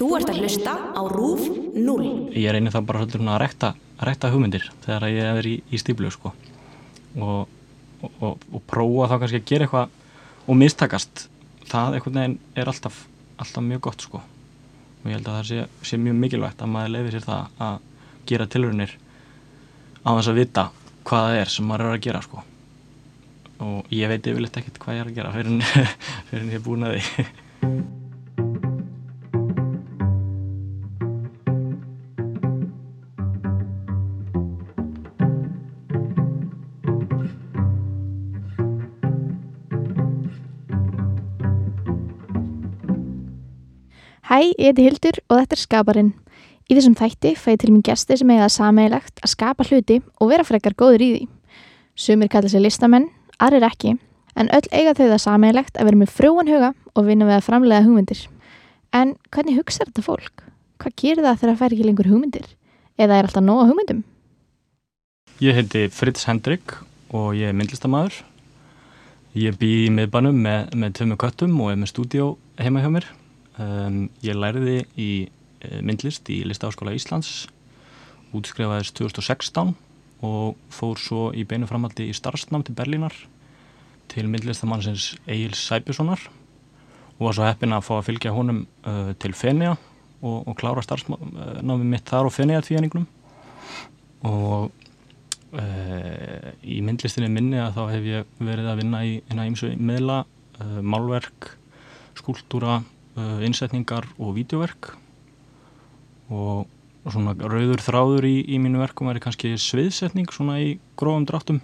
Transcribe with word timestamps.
Þú 0.00 0.06
ert 0.16 0.30
að 0.32 0.38
hlusta 0.40 0.72
á 0.96 1.02
RÚF 1.12 1.42
0. 1.76 2.04
Ég 2.32 2.54
reynir 2.54 2.72
þá 2.72 2.78
bara 2.88 3.02
svolítið 3.02 3.26
að 3.28 3.34
rekta, 3.42 3.68
rekta 4.08 4.30
hugmyndir 4.32 4.62
þegar 4.86 5.04
ég 5.12 5.26
er 5.28 5.48
í, 5.50 5.52
í 5.60 5.80
stíflu 5.82 6.08
sko. 6.14 6.32
og, 7.20 7.50
og, 8.00 8.14
og, 8.24 8.46
og 8.48 8.62
prófa 8.70 9.10
þá 9.10 9.14
kannski 9.20 9.40
að 9.42 9.50
gera 9.50 9.68
eitthvað 9.68 10.48
og 10.48 10.56
mistakast. 10.56 11.26
Það 11.68 11.98
einhvern 11.98 12.16
veginn 12.16 12.38
er 12.56 12.72
alltaf, 12.72 13.02
alltaf 13.36 13.66
mjög 13.68 13.84
gott 13.90 14.06
sko. 14.08 14.22
og 14.24 15.04
ég 15.04 15.18
held 15.18 15.28
að 15.28 15.36
það 15.36 15.46
sé, 15.50 15.68
sé 15.90 16.00
mjög 16.00 16.18
mikilvægt 16.24 16.64
að 16.64 16.74
maður 16.78 16.96
lefi 16.96 17.14
sér 17.18 17.28
það 17.28 17.62
að 17.68 17.78
gera 18.32 18.50
tilrunir 18.56 18.98
á 20.00 20.08
þess 20.16 20.32
að 20.32 20.40
vita 20.40 20.68
hvað 21.04 21.28
það 21.28 21.40
er 21.44 21.56
sem 21.58 21.68
maður 21.68 21.90
er 21.90 21.98
að 22.00 22.04
gera 22.08 22.24
sko. 22.24 22.48
og 23.68 23.92
ég 23.92 24.08
veit 24.08 24.32
yfirleitt 24.32 24.60
ekkert 24.64 24.80
hvað 24.80 24.96
ég 24.96 25.04
er 25.04 25.12
að 25.12 25.16
gera 25.20 25.36
fyrir 25.36 25.56
en 26.40 26.52
ég 26.56 26.60
er 26.62 26.68
búin 26.70 26.88
að 26.88 27.02
því 27.02 27.98
Hæ, 44.40 44.54
ég 44.56 44.70
heiti 44.70 44.84
Hildur 44.86 45.18
og 45.28 45.36
þetta 45.36 45.52
er 45.52 45.60
Skaparinn. 45.60 46.10
Í 46.64 46.72
þessum 46.72 46.94
þætti 46.96 47.34
fæði 47.36 47.58
til 47.60 47.72
mér 47.74 47.82
gesti 47.90 48.16
sem 48.16 48.30
eiga 48.30 48.46
það 48.46 48.54
sameigilegt 48.54 49.20
að 49.20 49.32
skapa 49.34 49.66
hluti 49.68 49.98
og 50.16 50.30
vera 50.30 50.46
frekar 50.48 50.72
góður 50.80 51.04
í 51.04 51.08
því. 51.10 51.26
Sumir 51.92 52.30
kalla 52.32 52.48
sig 52.48 52.62
listamenn, 52.64 53.10
aðrir 53.36 53.66
ekki, 53.68 53.92
en 54.40 54.48
öll 54.56 54.70
eiga 54.72 54.94
þau 54.96 55.10
það 55.10 55.20
sameigilegt 55.26 55.76
að 55.76 55.90
vera 55.90 56.00
með 56.00 56.14
frúan 56.14 56.48
huga 56.48 56.72
og 56.94 57.10
vinna 57.10 57.28
við 57.28 57.36
að 57.36 57.44
framlega 57.50 57.84
hugmyndir. 57.84 58.24
En 58.96 59.12
hvernig 59.28 59.60
hugsa 59.60 59.84
þetta 59.84 60.06
fólk? 60.08 60.46
Hvað 60.80 60.96
gerir 61.04 61.24
það 61.28 61.38
þegar 61.44 61.52
það 61.52 61.60
fær 61.60 61.76
ekki 61.76 61.90
lengur 61.90 62.12
hugmyndir? 62.14 62.48
Eða 62.96 63.20
er 63.20 63.28
alltaf 63.28 63.44
nóga 63.44 63.68
hugmyndum? 63.68 64.02
Ég 65.44 65.60
heiti 65.60 65.88
Fritz 65.92 66.24
Hendrik 66.24 66.78
og 67.12 67.34
ég 67.36 67.52
er 67.52 67.60
myndlistamæður. 67.60 68.22
Ég 69.36 69.60
bý 69.60 69.74
í 69.84 69.92
miðbænum 69.92 70.44
með, 70.48 70.72
með 70.72 71.00
tömmu 71.02 71.20
köttum 71.20 71.60
og 71.60 71.74
er 71.74 71.82
með 71.84 71.92
stúdíó 71.92 72.36
heima 72.56 72.80
hjá 72.80 72.94
mér. 72.96 73.16
Um, 73.58 74.04
ég 74.22 74.36
læriði 74.38 74.84
í 74.94 75.10
eh, 75.26 75.80
myndlist 75.82 76.28
í 76.30 76.40
Listaháskóla 76.46 76.94
Íslands, 76.94 77.48
útskrifaðist 78.36 78.94
2016 79.00 79.74
og 80.26 80.58
fór 80.72 81.00
svo 81.00 81.28
í 81.34 81.42
beinu 81.48 81.66
framaldi 81.68 82.06
í 82.10 82.16
starfsnám 82.16 82.62
til 82.66 82.76
Berlínar 82.78 83.14
til 84.10 84.28
myndlistamannsins 84.30 85.14
Egil 85.26 85.56
Sæbjörnssonar 85.56 86.26
og 87.18 87.24
var 87.26 87.36
svo 87.36 87.46
heppin 87.46 87.74
að 87.76 87.86
fá 87.86 87.94
að 87.98 88.06
fylgja 88.10 88.34
honum 88.34 88.64
uh, 88.88 89.12
til 89.20 89.32
Fenja 89.36 89.74
og, 90.20 90.36
og 90.48 90.54
klára 90.60 90.84
starfsnámi 90.84 91.88
mitt 91.88 92.08
þar 92.08 92.28
á 92.28 92.30
Fenja 92.34 92.62
tvíæningnum 92.64 93.06
og 94.28 94.70
uh, 95.56 96.50
í 96.62 96.80
myndlistinni 96.84 97.30
minni 97.32 97.60
að 97.60 97.76
þá 97.78 97.82
hef 97.94 98.08
ég 98.08 98.38
verið 98.40 98.70
að 98.72 98.82
vinna 98.82 99.02
í 99.06 99.18
eina 99.30 99.48
ímsu 99.48 99.72
meðla, 99.78 100.22
uh, 100.60 100.80
málverk, 100.84 101.54
skúltúra, 102.18 102.80
innsetningar 103.46 104.08
og 104.18 104.36
vídeoverk 104.38 104.92
og, 106.30 106.68
svona 107.06 107.32
rauður 107.34 107.80
þráður 107.80 108.28
í, 108.28 108.36
í 108.44 108.60
mínu 108.60 108.82
verkum 108.82 109.08
er 109.10 109.20
kannski 109.22 109.54
sviðsetning 109.56 110.28
svona 110.34 110.58
í 110.60 110.74
grófum 111.00 111.24
dráttum. 111.28 111.60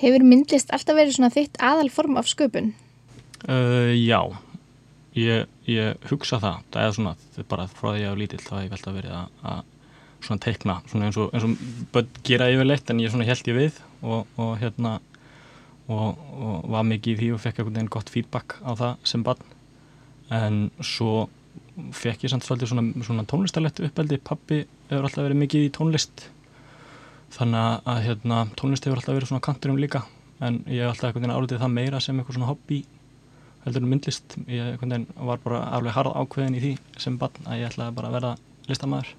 Hefur 0.00 0.24
myndlist 0.26 0.72
alltaf 0.74 0.98
verið 0.98 1.16
svona 1.16 1.30
þitt 1.32 1.60
aðal 1.62 1.90
form 1.92 2.18
af 2.18 2.28
sköpun? 2.30 2.72
Uh, 3.46 3.94
já, 3.94 4.20
ég, 5.16 5.46
ég 5.70 6.08
hugsa 6.10 6.40
það, 6.42 6.64
það 6.74 6.86
er 6.86 6.96
svona 6.96 7.14
þetta 7.20 7.44
er 7.44 7.50
bara 7.52 7.68
frá 7.70 7.86
því 7.86 7.94
að 7.94 8.02
ég 8.02 8.10
á 8.10 8.20
lítill 8.20 8.42
þá 8.42 8.50
hef 8.56 8.64
ég 8.64 8.74
velta 8.74 8.96
verið 8.96 9.14
að, 9.16 9.30
að 9.52 9.62
svona 10.26 10.44
teikna 10.44 10.76
svona 10.90 11.08
eins 11.08 11.20
og, 11.20 11.30
eins 11.32 11.46
og 11.46 11.86
börn 11.94 12.10
gera 12.26 12.50
yfirleitt 12.52 12.92
en 12.92 13.00
ég 13.00 13.14
svona 13.14 13.28
held 13.28 13.48
ég 13.48 13.56
við 13.56 13.80
og, 14.02 14.26
og 14.36 14.52
hérna 14.60 14.98
og, 15.90 16.20
og 16.36 16.68
var 16.74 16.84
mikið 16.90 17.14
í 17.14 17.18
því 17.22 17.30
og 17.36 17.42
fekk 17.42 17.62
einhvern 17.62 17.78
veginn 17.78 17.94
gott 17.96 18.12
feedback 18.12 18.58
á 18.60 18.70
það 18.76 19.08
sem 19.12 19.24
barn 19.26 19.56
en 20.34 20.58
svo 20.84 21.28
fekk 21.96 22.26
ég 22.26 22.32
samt 22.32 22.46
svolítið 22.46 22.72
svona, 22.72 23.04
svona 23.06 23.26
tónlistarlegt 23.28 23.82
uppeldi, 23.86 24.20
pappi 24.22 24.62
hefur 24.90 25.08
alltaf 25.08 25.26
verið 25.26 25.42
mikið 25.42 25.66
í 25.66 25.72
tónlist. 25.76 26.26
Þannig 27.34 27.88
að 27.90 28.02
hérna, 28.08 28.42
tónlist 28.58 28.86
hefur 28.86 29.00
alltaf 29.00 29.16
verið 29.16 29.32
svona 29.32 29.44
kanturum 29.46 29.80
líka. 29.80 30.04
En 30.40 30.62
ég 30.66 30.84
hef 30.84 30.94
alltaf 30.94 31.10
einhvern 31.10 31.26
veginn 31.26 31.36
álitið 31.36 31.62
það 31.62 31.74
meira 31.76 32.02
sem 32.02 32.20
eitthvað 32.20 32.38
svona 32.38 32.50
hobby 32.50 32.82
heldur 33.64 33.84
en 33.84 33.90
myndlist. 33.92 34.38
Ég 34.48 34.84
var 35.30 35.42
bara 35.44 35.64
alveg 35.76 35.96
harð 35.96 36.16
ákveðin 36.16 36.56
í 36.56 36.62
því 36.64 36.76
sem 37.00 37.18
barn 37.20 37.50
að 37.50 37.60
ég 37.60 37.72
ætlaði 37.72 37.98
bara 37.98 38.12
að 38.12 38.16
verða 38.18 38.36
listamæður 38.70 39.16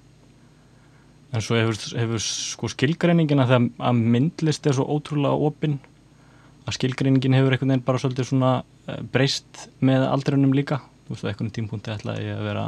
en 1.32 1.40
svo 1.44 1.56
hefur, 1.56 1.78
hefur 1.96 2.22
sko 2.22 2.70
skilgreiningina 2.72 3.46
þegar 3.48 3.88
að 3.88 4.00
myndlist 4.14 4.68
er 4.68 4.76
svo 4.76 4.84
ótrúlega 4.92 5.48
opinn 5.48 5.78
að 6.66 6.76
skilgreiningin 6.76 7.36
hefur 7.36 7.56
einhvern 7.56 7.72
veginn 7.72 7.86
bara 7.86 8.02
svolítið 8.02 8.28
svona 8.28 8.52
breyst 9.14 9.66
með 9.80 10.04
aldrinum 10.10 10.52
líka 10.56 10.82
þú 11.12 11.18
veist, 11.18 11.26
á 11.26 11.30
einhvern 11.30 11.52
tímpunkti 11.56 11.92
ætlaði 11.92 12.28
ég 12.28 12.38
að 12.38 12.46
vera 12.48 12.64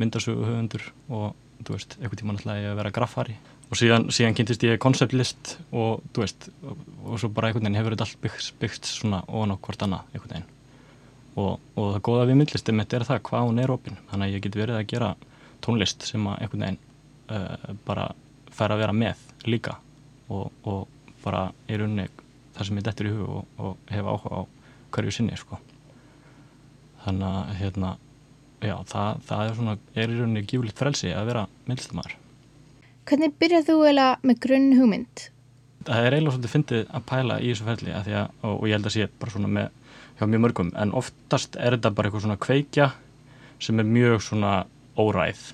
myndasögu 0.00 0.46
höfundur 0.46 0.84
og 1.10 1.64
þú 1.64 1.74
veist, 1.76 1.96
einhvern 2.00 2.20
tíman 2.20 2.38
ætlaði 2.40 2.64
ég 2.64 2.74
að 2.74 2.78
vera 2.80 2.92
graffari. 2.94 3.36
Og 3.70 3.78
síðan, 3.78 4.08
síðan 4.14 4.36
kynntist 4.38 4.64
ég 4.66 4.80
konceptlist 4.82 5.56
og 5.70 6.04
þú 6.14 6.24
veist, 6.24 6.48
og, 6.66 6.86
og 7.06 7.20
svo 7.22 7.30
bara 7.34 7.50
einhvern 7.50 7.68
veginn 7.68 7.78
hefur 7.78 7.94
þetta 7.94 8.06
allt 8.08 8.22
byggt, 8.24 8.48
byggt 8.62 8.88
svona 8.90 9.22
ofan 9.28 9.54
á 9.54 9.56
hvort 9.58 9.84
annað 9.86 10.14
einhvern 10.14 10.34
veginn. 10.34 10.48
Og, 11.38 11.52
og 11.78 11.92
það 11.94 12.00
góða 12.08 12.24
við 12.30 12.40
myndlistum 12.40 12.80
mitt 12.80 12.96
er 12.96 13.06
það 13.06 13.22
hvað 13.28 13.46
hún 13.46 13.62
er 13.62 13.74
opinn, 13.74 14.00
þannig 14.10 14.26
að 14.26 14.34
ég 14.34 14.46
get 14.46 14.58
verið 14.58 14.80
að 14.80 14.88
gera 14.90 15.10
tónlist 15.62 16.06
sem 16.08 16.26
að 16.26 16.40
einhvern 16.42 16.66
veginn 16.66 16.80
uh, 17.30 17.76
bara 17.86 18.08
fær 18.50 18.74
að 18.74 18.82
vera 18.82 18.96
með 18.96 19.22
líka 19.46 19.76
og, 20.28 20.50
og 20.66 20.88
bara 21.22 21.48
í 21.70 21.78
rauninni 21.78 22.08
það 22.56 22.66
sem 22.66 22.80
ég 22.80 22.86
dettur 22.86 23.10
í 23.10 23.14
hug 23.14 23.34
og, 23.38 23.58
og 23.62 23.92
hef 23.92 24.10
áhuga 24.10 24.42
á 24.42 24.48
hverju 24.90 25.14
sinni 25.14 25.38
sko 25.38 25.60
þannig 27.04 27.28
að 27.40 27.52
hérna 27.60 27.90
já, 28.60 28.76
það, 28.92 29.20
það 29.28 29.44
er 29.44 29.58
svona, 29.58 29.76
er 29.94 30.12
í 30.12 30.18
rauninni 30.18 30.46
gífulegt 30.46 30.80
frelsi 30.80 31.12
að 31.16 31.30
vera 31.32 31.44
myndlistamæður 31.68 32.16
Hvernig 33.10 33.36
byrjað 33.40 33.68
þú 33.70 33.76
eiginlega 33.80 34.18
með 34.28 34.40
grunn 34.44 34.72
hugmynd? 34.78 35.22
Það 35.88 36.06
er 36.06 36.14
eiginlega 36.14 36.34
svolítið 36.34 36.52
fyndið 36.54 36.82
að 36.94 37.06
pæla 37.10 37.38
í 37.40 37.48
þessu 37.50 37.66
ferli 37.66 37.94
að 37.96 38.10
að, 38.12 38.34
og, 38.42 38.52
og 38.52 38.66
ég 38.68 38.76
held 38.76 38.90
að 38.90 38.94
sé 38.96 39.06
bara 39.22 39.34
svona 39.34 39.52
með 39.56 39.70
hjá 40.20 40.26
mjög 40.28 40.42
mörgum, 40.44 40.70
en 40.76 40.92
oftast 41.00 41.56
er 41.56 41.76
þetta 41.76 41.94
bara 41.96 42.10
eitthvað 42.10 42.26
svona 42.26 42.40
kveikja 42.44 42.90
sem 43.64 43.80
er 43.80 43.88
mjög 43.88 44.20
svona 44.26 44.52
óræð 45.00 45.46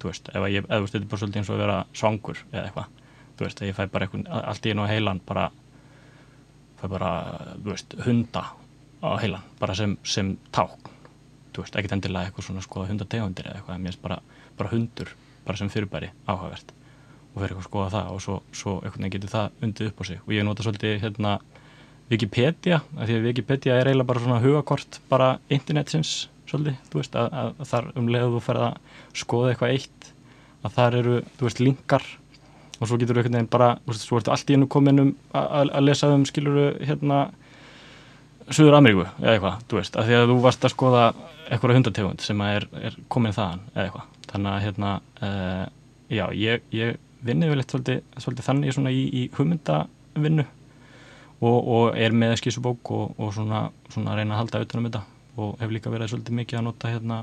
þú 0.00 0.10
veist, 0.10 0.30
ef 0.32 0.46
ég, 0.48 0.64
eða 0.64 0.86
þetta 0.88 0.98
er 1.02 1.08
bara 1.10 1.20
svolítið 1.22 1.42
eins 1.42 1.50
og 1.50 1.56
að 1.56 1.62
vera 1.66 1.78
svangur 2.00 2.40
eða 2.48 2.64
eitthvað 2.64 2.88
þú 3.36 3.46
veist, 3.46 3.60
að 3.60 3.68
ég 3.68 3.76
fæ 3.76 3.82
bara 3.92 4.08
eitthvað, 4.08 4.28
allt 4.40 4.66
í 4.66 4.72
einu 4.72 4.88
heilan 4.88 5.20
bara, 5.28 5.46
fæ 6.80 6.86
bara 6.96 7.10
þú 7.60 7.74
veist, 7.74 7.96
hunda 8.06 8.44
á 9.02 9.08
heilan 9.20 9.44
bara 9.60 9.74
sem, 9.76 9.96
sem 10.04 10.36
tákn. 10.54 10.92
Þú 11.54 11.64
veist, 11.64 11.76
ekkert 11.76 11.96
endilega 11.96 12.28
eitthvað 12.28 12.48
svona 12.48 12.64
skoða 12.64 12.90
hundategundir 12.90 13.48
eða 13.48 13.60
eitthvað, 13.60 13.78
mér 13.80 13.94
finnst 13.94 14.02
bara, 14.02 14.18
bara 14.58 14.72
hundur 14.72 15.12
bara 15.46 15.60
sem 15.60 15.70
fyrirbæri 15.72 16.10
áhugavert. 16.26 16.72
Og 17.34 17.40
fyrir 17.40 17.52
eitthvað 17.52 17.62
að 17.62 17.68
skoða 17.70 17.92
það 17.94 18.10
og 18.12 18.24
svo, 18.24 18.38
svo 18.52 18.74
eitthvað 18.82 19.14
getur 19.14 19.32
það 19.32 19.62
undið 19.66 19.90
upp 19.90 20.00
á 20.00 20.04
sig. 20.08 20.20
Og 20.26 20.34
ég 20.36 20.46
nota 20.46 20.66
svolítið 20.66 20.98
hérna 21.04 21.36
Wikipedia, 22.10 22.80
af 22.94 23.08
því 23.08 23.16
að 23.18 23.24
Wikipedia 23.26 23.78
er 23.80 23.88
eiginlega 23.90 24.10
bara 24.12 24.22
svona 24.22 24.42
hugakort 24.44 25.00
bara 25.10 25.30
internetsins 25.50 26.28
svolítið, 26.46 26.76
þú 26.92 27.00
veist, 27.00 27.16
að, 27.18 27.32
að, 27.40 27.64
þar 27.72 27.88
um 27.98 28.10
leiðu 28.12 28.28
þú 28.36 28.42
ferð 28.46 28.66
að 28.68 28.76
skoða 29.22 29.48
eitthvað 29.52 29.74
eitt 29.74 30.12
að 30.66 30.76
þar 30.76 30.98
eru, 31.00 31.16
þú 31.38 31.48
veist, 31.48 31.62
linkar. 31.62 32.06
Og 32.76 32.90
svo 32.90 32.98
getur 33.00 33.18
þú 33.18 33.24
veginn 33.24 33.50
bara, 33.50 33.72
þú 33.82 33.92
veist, 33.92 34.06
svo 34.06 34.20
ertu 34.20 34.32
allt 34.34 34.52
í 34.52 34.56
hennu 34.56 34.68
komin 34.70 35.02
um 35.02 35.10
að, 35.32 35.72
að 35.72 35.86
lesa 35.88 36.12
um, 36.14 36.26
skiluru, 36.28 36.68
hérna 36.86 37.20
Suður 38.46 38.76
Ameríku 38.78 39.06
eða 39.06 39.32
eitthvað, 39.32 39.62
þú 39.66 39.78
veist, 39.80 39.96
af 39.98 40.06
því 40.06 40.18
að 40.18 40.28
þú 40.30 40.36
varst 40.44 40.66
að 40.66 40.72
skoða 40.74 41.06
eitthvað 41.46 41.78
hundategund 41.78 42.22
sem 42.22 42.42
er, 42.46 42.66
er 42.78 42.98
komin 43.10 43.34
þaðan 43.34 43.64
eða 43.72 43.86
eitthvað, 43.86 44.12
þannig 44.30 44.52
að 44.52 44.60
hérna, 44.66 44.92
uh, 45.26 45.64
já, 46.14 46.24
ég, 46.38 46.68
ég 46.76 47.00
vinni 47.26 47.50
vel 47.50 47.58
eitt 47.62 47.74
svolítið, 47.74 48.04
svolítið 48.22 48.48
þannig 48.50 48.76
svona 48.76 48.92
í, 48.94 49.02
í 49.10 49.24
hugmyndavinnu 49.34 50.46
og, 51.40 51.58
og 51.58 51.98
er 51.98 52.14
með 52.14 52.36
skísubók 52.42 52.92
og, 52.94 53.18
og 53.18 53.34
svona, 53.34 53.66
svona 53.90 54.14
að 54.14 54.22
reyna 54.22 54.36
að 54.36 54.42
halda 54.44 54.60
auðvitað 54.60 54.80
um 54.80 54.88
þetta 54.90 55.02
og 55.36 55.58
hef 55.60 55.74
líka 55.74 55.92
verið 55.92 56.12
svolítið 56.12 56.38
mikið 56.40 56.60
að 56.60 56.66
nota 56.68 56.92
hérna 56.92 57.18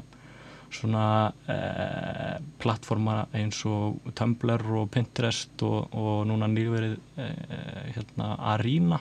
svona 0.73 1.05
eh, 1.49 2.37
plattforma 2.61 3.23
eins 3.37 3.59
og 3.69 4.11
Tumblr 4.17 4.63
og 4.79 4.89
Pinterest 4.93 5.61
og, 5.65 5.93
og 5.93 6.23
núna 6.29 6.49
nýverið 6.49 6.95
eh, 7.21 7.91
hérna 7.93 8.33
Arena 8.53 8.99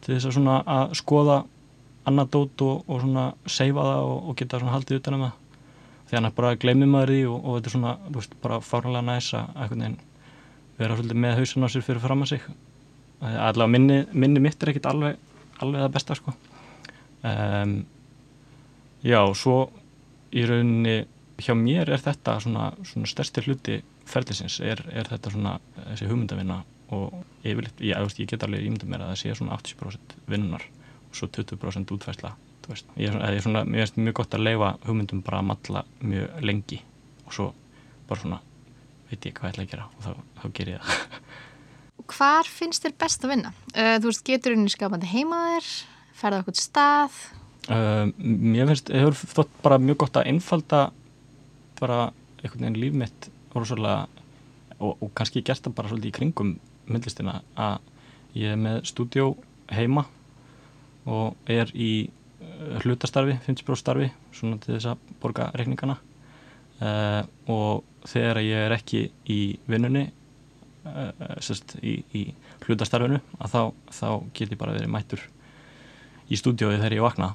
til 0.00 0.14
þess 0.14 0.30
að 0.30 0.36
svona 0.38 0.56
að 0.64 0.94
skoða 1.00 1.38
annað 2.08 2.32
dót 2.34 2.64
og, 2.66 2.84
og 2.88 3.02
svona 3.04 3.26
seifa 3.46 3.86
það 3.86 4.08
og, 4.08 4.18
og 4.30 4.38
geta 4.40 4.60
svona 4.60 4.74
haldið 4.76 5.00
utan 5.00 5.18
um 5.18 5.26
það. 5.26 5.36
Því 6.10 6.18
annars 6.18 6.36
bara 6.40 6.56
gleymið 6.58 6.90
maður 6.90 7.14
því 7.14 7.20
og, 7.30 7.40
og 7.40 7.58
þetta 7.58 7.70
er 7.70 7.74
svona, 7.76 7.96
þú 8.08 8.16
veist, 8.18 8.38
bara 8.42 8.60
fárlega 8.66 9.02
næs 9.06 9.30
að 9.36 9.50
einhvern 9.54 9.84
veginn 9.84 9.98
vera 10.80 10.96
svolítið 10.96 11.22
með 11.24 11.36
hausin 11.38 11.66
á 11.66 11.68
sér 11.70 11.84
fyrir 11.86 12.02
fram 12.02 12.24
að 12.24 12.32
sig 12.32 12.46
allavega 13.20 13.68
minni, 13.68 13.98
minni 14.16 14.40
mitt 14.40 14.62
er 14.62 14.72
ekkit 14.72 14.88
alveg 14.88 15.18
alveg 15.60 15.84
það 15.84 15.94
besta 15.96 16.16
sko. 16.16 16.34
Um, 17.20 17.74
já, 19.04 19.20
svo 19.36 19.56
í 20.32 20.44
rauninni 20.48 20.96
hjá 21.40 21.54
mér 21.56 21.92
er 21.92 22.00
þetta 22.00 22.38
svona, 22.40 22.70
svona 22.86 23.08
stærsti 23.08 23.44
hluti 23.44 23.80
ferðlisins 24.08 24.58
er, 24.64 24.80
er 24.92 25.08
þetta 25.08 25.32
svona 25.34 25.56
þessi 25.92 26.08
hugmyndavinna 26.08 26.60
og 26.90 27.16
yfirleitt, 27.44 27.80
ég, 27.80 27.94
ég, 27.94 28.14
ég 28.22 28.30
get 28.30 28.44
alveg 28.46 28.66
ímynda 28.66 28.88
mér 28.90 29.04
að 29.04 29.12
það 29.12 29.20
sé 29.22 29.34
svona 29.38 29.58
80% 29.58 30.14
vinnunar 30.30 30.64
og 31.10 31.18
svo 31.18 31.28
20% 31.30 31.94
útfæsla 31.96 32.34
ég 33.00 33.10
er 33.10 33.40
svona, 33.42 33.64
mér 33.66 33.84
finnst 33.84 33.98
mjög 33.98 34.20
gott 34.20 34.36
að 34.36 34.44
leifa 34.46 34.74
hugmyndum 34.84 35.22
bara 35.26 35.40
að 35.40 35.48
matla 35.48 35.82
mjög 36.06 36.44
lengi 36.46 36.80
og 37.26 37.34
svo 37.34 37.46
bara 38.08 38.22
svona 38.22 38.40
veit 39.10 39.26
ég 39.26 39.34
hvað 39.34 39.48
ég 39.48 39.54
ætla 39.54 39.64
að 39.64 39.72
gera 39.72 39.88
og 39.88 40.04
þá, 40.04 40.10
þá 40.40 40.44
ger 40.58 40.72
ég 40.74 40.84
það 40.84 41.06
Hvar 42.10 42.48
finnst 42.48 42.82
þér 42.82 42.94
best 42.98 43.24
að 43.24 43.30
vinna? 43.34 43.50
Uh, 43.70 43.96
þú 44.00 44.08
veist, 44.08 44.22
getur 44.26 44.54
unni 44.56 44.70
skapandi 44.72 45.06
heimaðir? 45.10 45.66
Ferða 46.18 46.40
okkur 46.42 46.56
stað? 46.58 47.18
Uh, 47.68 48.08
mér 48.18 48.70
finnst, 48.70 48.88
það 48.90 49.04
hefur 49.04 49.34
þótt 49.36 49.52
bara 49.62 49.78
mjög 49.82 50.00
gott 50.02 50.18
að 50.18 50.30
einfalda 50.32 50.80
bara 51.78 52.00
einhvern 52.40 52.64
veginn 52.64 52.80
líf 52.80 52.96
mitt 52.98 53.28
og, 53.54 54.90
og 54.90 55.08
kannski 55.14 55.44
gert 55.44 55.62
það 55.62 55.76
bara 55.76 55.92
svolítið 55.92 56.10
í 56.10 56.16
kringum 56.16 56.54
myndlistina 56.90 57.40
að 57.58 57.78
ég 58.38 58.54
er 58.54 58.60
með 58.60 58.82
stúdjó 58.90 59.32
heima 59.70 60.04
og 61.10 61.50
er 61.50 61.70
í 61.74 61.92
uh, 62.06 62.78
hlutastarfi, 62.84 63.38
50% 63.46 63.80
starfi 63.80 64.10
svona 64.36 64.60
til 64.62 64.76
þess 64.76 64.92
að 64.92 65.10
borga 65.22 65.50
reikningana. 65.56 65.98
Uh, 66.80 67.22
og 67.50 68.06
þegar 68.08 68.40
ég 68.44 68.66
er 68.66 68.74
ekki 68.76 69.04
í 69.28 69.40
vinnunni 69.68 70.06
uh, 70.88 71.12
sérst, 71.44 71.76
í, 71.84 72.00
í 72.16 72.24
hlutastarfinu 72.64 73.20
að 73.38 73.54
þá, 73.54 73.62
þá 73.92 74.08
get 74.36 74.54
ég 74.54 74.60
bara 74.60 74.76
verið 74.76 74.92
mættur 74.92 75.26
í 76.30 76.38
stúdjói 76.38 76.78
þegar 76.78 76.96
ég 76.96 77.04
vakna. 77.04 77.32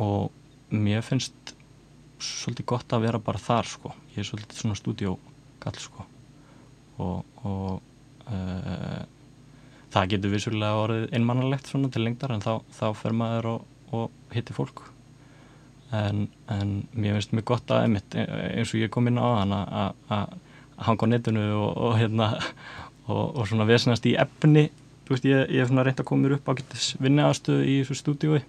Og 0.00 0.30
mér 0.70 1.02
finnst 1.04 1.54
svolítið 2.22 2.68
gott 2.72 2.94
að 2.94 3.04
vera 3.06 3.20
bara 3.22 3.40
þar 3.40 3.68
sko, 3.68 3.92
ég 4.14 4.22
er 4.22 4.28
svolítið 4.28 4.62
svona 4.62 4.78
stúdjókall 4.78 5.82
sko. 5.82 6.06
Og, 6.98 7.44
og 7.46 7.87
uh, 8.32 9.00
það 9.94 10.12
getur 10.14 10.34
vissulega 10.34 10.82
orðið 10.84 11.16
einmannalegt 11.16 11.70
svona 11.70 11.90
til 11.92 12.04
lengdar 12.04 12.34
en 12.34 12.44
þá, 12.44 12.52
þá 12.74 12.86
fer 12.98 13.16
maður 13.16 13.50
og, 13.54 13.66
og 13.96 14.34
hittir 14.34 14.56
fólk. 14.56 14.84
En, 15.96 16.26
en 16.52 16.74
mér 16.92 17.16
finnst 17.16 17.32
mjög 17.32 17.46
gott 17.54 17.72
að 17.72 17.86
einmitt, 17.86 18.16
eins 18.18 18.74
og 18.74 18.82
ég 18.82 18.92
kom 18.92 19.08
inn 19.08 19.20
á 19.20 19.28
þann 19.40 19.54
að 19.56 20.36
hanga 20.84 21.08
á 21.08 21.12
netinu 21.14 21.46
og, 21.56 21.70
og 21.88 21.96
hérna 21.98 22.28
og 23.08 23.46
svona 23.48 23.64
vesnast 23.68 24.04
í 24.06 24.12
efni. 24.20 24.68
Veist 25.08 25.24
ég, 25.24 25.48
er 25.48 25.68
svona 25.68 25.86
reynd 25.86 26.02
að 26.02 26.08
koma 26.10 26.26
mér 26.26 26.36
upp 26.36 26.50
á 26.52 26.58
getis 26.58 26.90
vinniðastöðu 27.00 27.64
í 27.64 27.78
þessu 27.80 27.96
stúdíói 27.96 28.42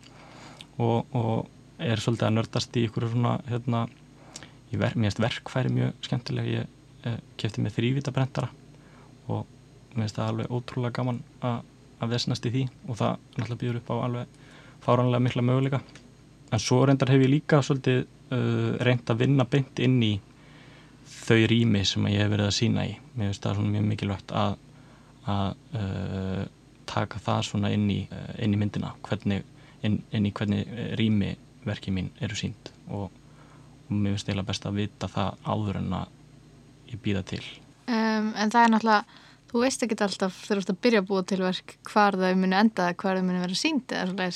og, 0.83 1.05
og 1.15 1.47
er 1.79 2.01
svolítið 2.03 2.27
að 2.27 2.35
nördast 2.35 2.75
í 2.75 2.83
ykkur 2.89 3.07
svona 3.13 3.37
hérna, 3.47 3.85
ég 4.73 4.81
ver, 4.81 4.97
mér 4.99 5.07
finnst 5.07 5.23
verkfæri 5.23 5.71
mjög 5.71 6.03
skemmtilega 6.03 6.51
ég 6.57 7.07
eh, 7.07 7.21
kefti 7.39 7.63
með 7.63 7.77
þrývítabrendara 7.77 8.51
og 9.31 9.47
mér 9.93 10.05
finnst 10.05 10.19
það 10.19 10.31
alveg 10.33 10.53
ótrúlega 10.53 10.97
gaman 10.99 11.23
að 11.43 12.13
vesnast 12.13 12.45
í 12.47 12.53
því 12.53 12.63
og 12.87 12.99
það 12.99 13.17
náttúrulega 13.35 13.61
býður 13.63 13.79
upp 13.81 13.91
á 13.91 13.95
alveg 14.05 14.37
fáranlega 14.83 15.23
mikla 15.25 15.43
möguleika. 15.43 15.81
En 16.51 16.61
svo 16.63 16.85
reyndar 16.85 17.11
hef 17.11 17.21
ég 17.21 17.31
líka 17.33 17.61
svolítið 17.65 18.05
uh, 18.05 18.77
reynd 18.85 19.11
að 19.11 19.21
vinna 19.23 19.45
beint 19.45 19.81
inn 19.83 19.99
í 20.03 20.13
þau 21.09 21.41
rými 21.51 21.83
sem 21.85 22.07
ég 22.09 22.23
hef 22.23 22.31
verið 22.31 22.47
að 22.47 22.57
sína 22.57 22.87
í. 22.87 22.95
Mér 23.15 23.29
finnst 23.29 23.45
það 23.45 23.59
svona 23.59 23.73
mjög 23.75 23.87
mikilvægt 23.91 24.33
að, 24.33 24.57
að 25.29 25.79
uh, 25.81 26.43
taka 26.89 27.21
það 27.25 27.45
svona 27.51 27.73
inn 27.75 27.87
í, 27.93 28.01
uh, 28.07 28.33
inn 28.41 28.55
í 28.55 28.61
myndina 28.61 28.95
hvernig, 29.05 29.45
inn, 29.85 30.01
inn 30.15 30.29
í 30.29 30.33
hvernig 30.35 30.75
rými 30.99 31.35
verkið 31.67 31.97
mín 31.97 32.13
eru 32.23 32.37
sínt 32.39 32.71
og, 32.87 33.09
og 33.09 33.91
mér 33.91 34.15
finnst 34.15 34.29
eiginlega 34.29 34.49
best 34.49 34.69
að 34.69 34.79
vita 34.79 35.09
það 35.11 35.49
áður 35.51 35.81
en 35.83 35.97
að 35.99 36.15
ég 36.89 37.01
býða 37.03 37.25
til. 37.33 37.43
Um, 37.89 38.31
En 38.37 38.49
það 38.53 38.63
er 38.63 38.71
náttúrulega 38.73 39.27
þú 39.49 39.63
veist 39.63 39.83
ekki 39.85 39.97
alltaf 40.05 40.39
þegar 40.45 40.59
þú 40.59 40.63
ert 40.63 40.73
að 40.73 40.81
byrja 40.85 41.01
að 41.03 41.09
búa 41.09 41.25
til 41.27 41.41
verk 41.43 41.75
hvar 41.89 42.17
þau 42.19 42.33
muni 42.39 42.57
enda, 42.59 42.89
hvar 42.93 43.19
þau 43.19 43.25
muni 43.25 43.43
vera 43.43 43.57
sínt 43.57 43.93
eða 43.95 44.09
svona 44.11 44.31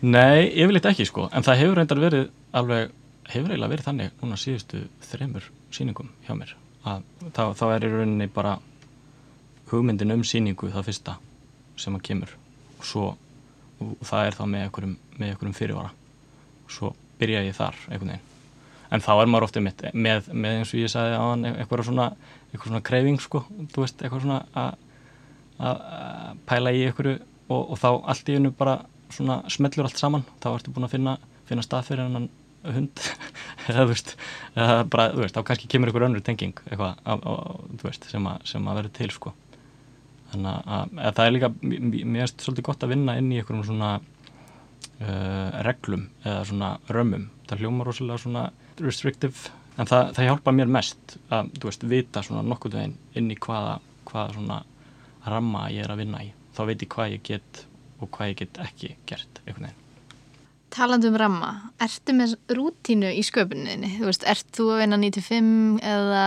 Nei, 0.00 0.48
yfirleitt 0.56 0.86
ekki 0.88 1.04
sko. 1.04 1.26
En 1.36 1.44
það 1.44 1.58
hefur 1.60 1.76
reyndar 1.76 1.98
verið 2.00 2.28
alveg 2.56 2.92
hefur 3.28 3.52
eiginlega 3.52 3.72
verið 3.74 3.88
þannig 3.90 4.22
núna 4.22 4.38
síðustu 4.40 4.80
þreymur 5.10 5.50
síningum 5.74 6.08
hjá 6.24 6.32
mér 6.38 6.54
að 6.88 7.04
þá, 7.36 7.42
þá 7.58 7.64
er 7.74 7.84
í 7.84 7.90
rauninni 7.92 8.28
bara 8.32 8.54
hugmyndin 9.70 10.14
um 10.16 10.24
síningu 10.24 10.70
það 10.72 10.88
fyrsta 10.88 11.18
sem 11.80 11.96
að 11.96 12.06
kemur. 12.08 12.32
Og 12.80 12.88
svo 12.88 13.10
og 13.80 14.08
það 14.08 14.26
er 14.26 14.36
þá 14.36 14.42
með 14.48 14.64
einhverjum, 14.64 14.96
með 15.16 15.34
einhverjum 15.34 15.56
fyrirvara. 15.56 15.92
Og 16.64 16.74
svo 16.74 16.94
byrja 17.20 17.44
ég 17.44 17.56
þar 17.56 17.76
einhvern 17.90 18.14
veginn 18.14 18.26
en 18.90 19.04
þá 19.04 19.10
er 19.14 19.30
maður 19.30 19.48
ofta 19.48 19.62
með, 19.64 19.84
með, 19.94 20.30
með 20.34 20.60
eins 20.60 20.74
og 20.74 20.80
ég 20.82 20.92
sagði 20.92 21.18
á 21.18 21.24
hann 21.24 21.48
eitthvað 21.50 21.86
svona, 21.88 22.06
svona 22.54 22.82
kreyfing 22.86 23.20
sko, 23.22 23.44
þú 23.72 23.84
veist, 23.84 24.00
eitthvað 24.02 24.24
svona 24.26 24.40
að 25.60 25.82
pæla 26.48 26.72
í 26.72 26.86
einhverju 26.88 27.18
og, 27.50 27.60
og 27.60 27.76
þá 27.80 27.88
allt 27.90 28.30
í 28.30 28.36
hennu 28.38 28.52
bara 28.56 28.80
svona 29.12 29.40
smellur 29.50 29.88
allt 29.88 30.00
saman, 30.00 30.24
þá 30.42 30.52
ertu 30.54 30.72
búin 30.74 30.86
að 30.86 30.94
finna, 30.94 31.16
finna 31.48 31.64
stað 31.66 31.90
fyrir 31.90 32.06
hennan 32.06 32.28
hund. 32.64 33.02
Eða 33.68 33.84
þú 33.84 33.90
veist, 33.92 34.14
eða 34.54 34.80
bara, 34.92 35.10
þú 35.14 35.24
veist, 35.24 35.36
þá 35.36 35.46
kannski 35.48 35.70
kemur 35.70 35.90
einhver 35.90 36.06
önnur 36.08 36.24
tenging 36.24 36.56
eitthvað, 36.66 36.98
á, 37.04 37.12
á, 37.16 37.32
þú 37.80 37.88
veist, 37.88 38.08
sem 38.10 38.26
að, 38.30 38.46
sem 38.52 38.68
að 38.68 38.80
vera 38.80 38.92
til 38.98 39.10
sko. 39.14 39.34
Þannig 40.30 40.70
að, 40.76 40.96
að 41.02 41.14
það 41.18 41.26
er 41.26 41.34
líka 41.36 41.50
mér 41.60 42.24
erst 42.24 42.44
svolítið 42.44 42.66
gott 42.68 42.86
að 42.86 42.92
vinna 42.94 43.16
inn 43.18 43.30
í 43.32 43.40
einhverjum 43.40 43.66
svona 43.66 43.90
uh, 43.98 45.60
reglum 45.66 46.06
eða 46.22 46.42
svona 46.50 46.70
römmum. 46.94 47.26
Það 47.50 47.64
hljóma 47.64 47.86
rosalega 47.88 48.22
svona 48.22 48.44
restrictive 48.82 49.50
en 49.78 49.88
það, 49.88 50.12
það 50.16 50.28
hjálpa 50.28 50.54
mér 50.56 50.72
mest 50.78 51.16
að, 51.32 51.52
þú 51.58 51.70
veist, 51.70 51.86
vita 51.92 52.24
svona 52.26 52.44
nokkuð 52.46 52.78
veginn 52.78 52.96
inn 53.18 53.32
í 53.32 53.38
hvaða, 53.40 53.78
hvaða 54.10 54.36
svona 54.36 54.62
ramma 55.30 55.66
ég 55.72 55.84
er 55.84 55.94
að 55.94 56.02
vinna 56.04 56.24
í 56.24 56.32
þá 56.56 56.64
veit 56.68 56.82
ég 56.84 56.92
hvað 56.94 57.14
ég 57.14 57.28
get 57.30 57.62
og 58.00 58.10
hvað 58.14 58.32
ég 58.32 58.42
get 58.42 58.60
ekki 58.64 58.96
gert 59.08 59.42
einhvern 59.44 59.68
veginn 59.68 59.78
Talandu 60.70 61.08
um 61.10 61.16
ramma, 61.18 61.48
ertu 61.82 62.14
með 62.14 62.36
rútínu 62.54 63.08
í 63.10 63.24
sköpuninni? 63.26 63.88
Þú 63.96 64.06
veist, 64.06 64.22
ert 64.30 64.46
þú 64.54 64.68
að 64.70 64.84
vinna 64.84 64.98
95 65.02 65.80
eða, 65.82 66.26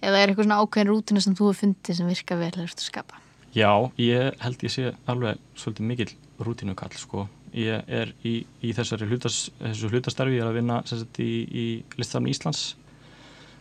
eða 0.00 0.22
er 0.22 0.32
eitthvað 0.32 0.46
svona 0.46 0.60
ákveðin 0.62 0.88
rútínu 0.88 1.20
sem 1.20 1.36
þú 1.36 1.50
hefur 1.50 1.58
fundið 1.60 1.98
sem 1.98 2.08
virka 2.08 2.38
vel 2.40 2.48
að 2.54 2.72
skapa? 2.80 3.20
Já, 3.52 3.68
ég 4.00 4.40
held 4.40 4.64
ég 4.64 4.72
sé 4.72 4.94
alveg 5.12 5.44
svolítið 5.60 5.90
mikil 5.90 6.08
rútínukall 6.40 6.96
sko 6.96 7.26
ég 7.56 7.86
er 7.88 8.12
í, 8.26 8.38
í 8.62 8.72
þessari 8.76 9.08
hlutas, 9.08 9.46
þessu 9.60 9.90
hlutastarfi, 9.90 10.36
ég 10.36 10.44
er 10.44 10.50
að 10.50 10.58
vinna 10.58 10.80
sagt, 10.88 11.20
í, 11.22 11.46
í 11.46 11.66
listafni 11.96 12.34
Íslands 12.34 12.74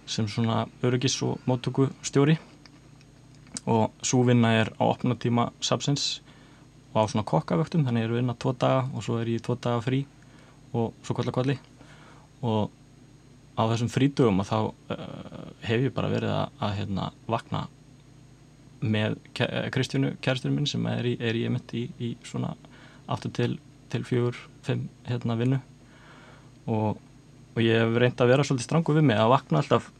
sem 0.06 0.28
svona 0.30 0.66
öryggis 0.86 1.16
og 1.25 1.40
móttöku 1.50 1.88
stjóri 2.06 2.36
og 3.66 3.96
svo 4.06 4.22
vinna 4.28 4.52
er 4.60 4.72
á 4.78 4.84
opna 4.86 5.16
tíma 5.18 5.50
sapsins 5.64 6.20
og 6.94 7.02
á 7.02 7.04
svona 7.10 7.25
kokkavöktum. 7.28 7.86
Þannig 7.88 8.04
ég 8.04 8.10
er 8.10 8.14
að 8.14 8.20
vinna 8.20 8.36
tvo 8.38 8.54
daga 8.54 8.84
og 8.94 9.06
svo 9.06 9.18
er 9.22 9.32
ég 9.32 9.44
tvo 9.46 9.56
daga 9.58 9.82
frí 9.84 10.04
og 10.75 10.94
svo 11.02 11.16
kvalla 11.16 11.34
kvalli 11.34 11.56
og 12.46 12.70
á 13.56 13.64
þessum 13.72 13.90
frítugum 13.92 14.44
að 14.44 14.52
þá 14.52 14.60
uh, 14.60 15.50
hef 15.64 15.88
ég 15.88 15.96
bara 15.96 16.12
verið 16.12 16.36
að, 16.36 16.56
að 16.60 16.75
hérna, 16.82 17.10
vakna 17.32 17.66
með 18.86 19.16
Kristjánu 19.74 20.12
kæristurinn 20.22 20.60
minn 20.60 20.70
sem 20.70 20.84
er 20.92 21.08
í, 21.08 21.16
er 21.24 21.38
í, 21.40 21.86
í 21.98 22.10
svona 22.28 22.54
aftur 23.08 23.32
til 23.34 23.54
til 23.94 24.06
fjögur, 24.08 24.39
fimm 24.65 24.88
hérna 25.08 25.38
vinnu. 25.39 25.60
Og, 26.65 27.01
og 27.56 27.62
ég 27.62 27.84
hef 27.84 28.00
reynd 28.01 28.22
að 28.22 28.32
vera 28.34 28.46
svolítið 28.48 28.70
strangu 28.70 28.96
við 28.96 29.08
mig 29.12 29.20
að 29.22 29.34
vakna 29.36 29.62
alltaf 29.62 29.92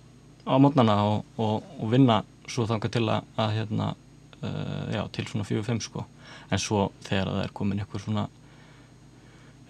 á 0.46 0.56
mótnana 0.62 0.96
og, 1.10 1.27
og, 1.42 1.68
og 1.80 1.92
vinna 1.92 2.22
svo 2.50 2.65
þanga 2.70 2.92
til 2.94 3.06
að, 3.10 3.30
að 3.42 3.54
hérna, 3.60 3.92
uh, 4.42 4.82
já, 4.94 5.04
til 5.13 5.27
svona 5.30 5.48
fjögur, 5.48 5.68
fimm 5.70 5.84
sko. 5.84 6.06
En 6.54 6.62
svo 6.62 6.89
þegar 7.06 7.32
það 7.34 7.46
er 7.46 7.56
komin 7.58 7.86
ykkur 7.86 8.06
svona 8.06 8.27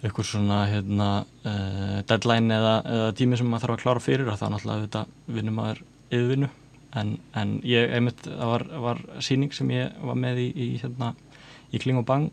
ykkur 0.06 0.26
svona 0.28 0.60
hérna 0.70 1.08
uh, 1.24 1.98
deadline 2.08 2.52
eða, 2.52 2.74
eða 2.84 3.12
tími 3.16 3.38
sem 3.38 3.48
maður 3.48 3.66
þarf 3.66 3.76
að 3.76 3.82
klára 3.84 4.04
fyrir 4.04 4.28
þá 4.28 4.46
náttúrulega 4.52 4.84
þetta 4.84 5.04
vinnum 5.38 5.56
maður 5.60 5.82
yfirvinnu. 6.10 6.50
En, 6.96 7.16
en 7.36 7.54
ég, 7.66 7.90
einmitt, 7.92 8.22
það 8.24 8.52
var, 8.52 8.64
var 8.84 9.00
síning 9.24 9.52
sem 9.56 9.70
ég 9.74 9.96
var 10.06 10.18
með 10.20 10.42
í, 10.44 10.46
í 10.52 10.68
hérna 10.80 11.12
í 11.74 11.80
Kling 11.82 12.00
og 12.00 12.06
Bang 12.08 12.30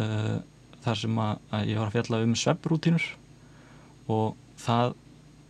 uh, 0.00 0.38
þar 0.84 1.00
sem 1.02 1.20
að, 1.22 1.32
að 1.56 1.70
ég 1.70 1.80
var 1.80 1.90
að 1.90 1.96
fjalla 1.98 2.22
um 2.26 2.36
svepprútínur 2.38 3.06
og 4.10 4.36
það 4.60 4.94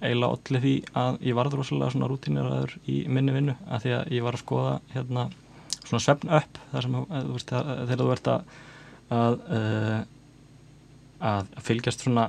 eiginlega 0.00 0.36
allir 0.36 0.64
því 0.64 0.74
að 0.96 1.20
ég 1.28 1.36
varði 1.36 1.60
rosalega 1.60 1.94
svona 1.94 2.08
rútíniraður 2.08 2.74
í 2.88 2.96
minni 3.12 3.36
vinnu 3.36 3.54
að 3.68 3.84
því 3.84 3.94
að 3.98 4.12
ég 4.16 4.24
var 4.26 4.36
að 4.36 4.44
skoða 4.44 4.74
hérna 4.94 5.26
svona 5.84 6.02
svefn 6.04 6.32
upp 6.40 6.60
þar 6.70 6.86
sem 6.86 6.98
að, 7.00 7.30
veist, 7.34 7.52
að, 7.52 7.70
þegar 7.90 8.02
þú 8.02 8.12
ert 8.14 8.30
að 8.34 8.58
að, 9.10 9.40
að 11.30 11.50
fylgjast 11.66 12.04
svona, 12.04 12.28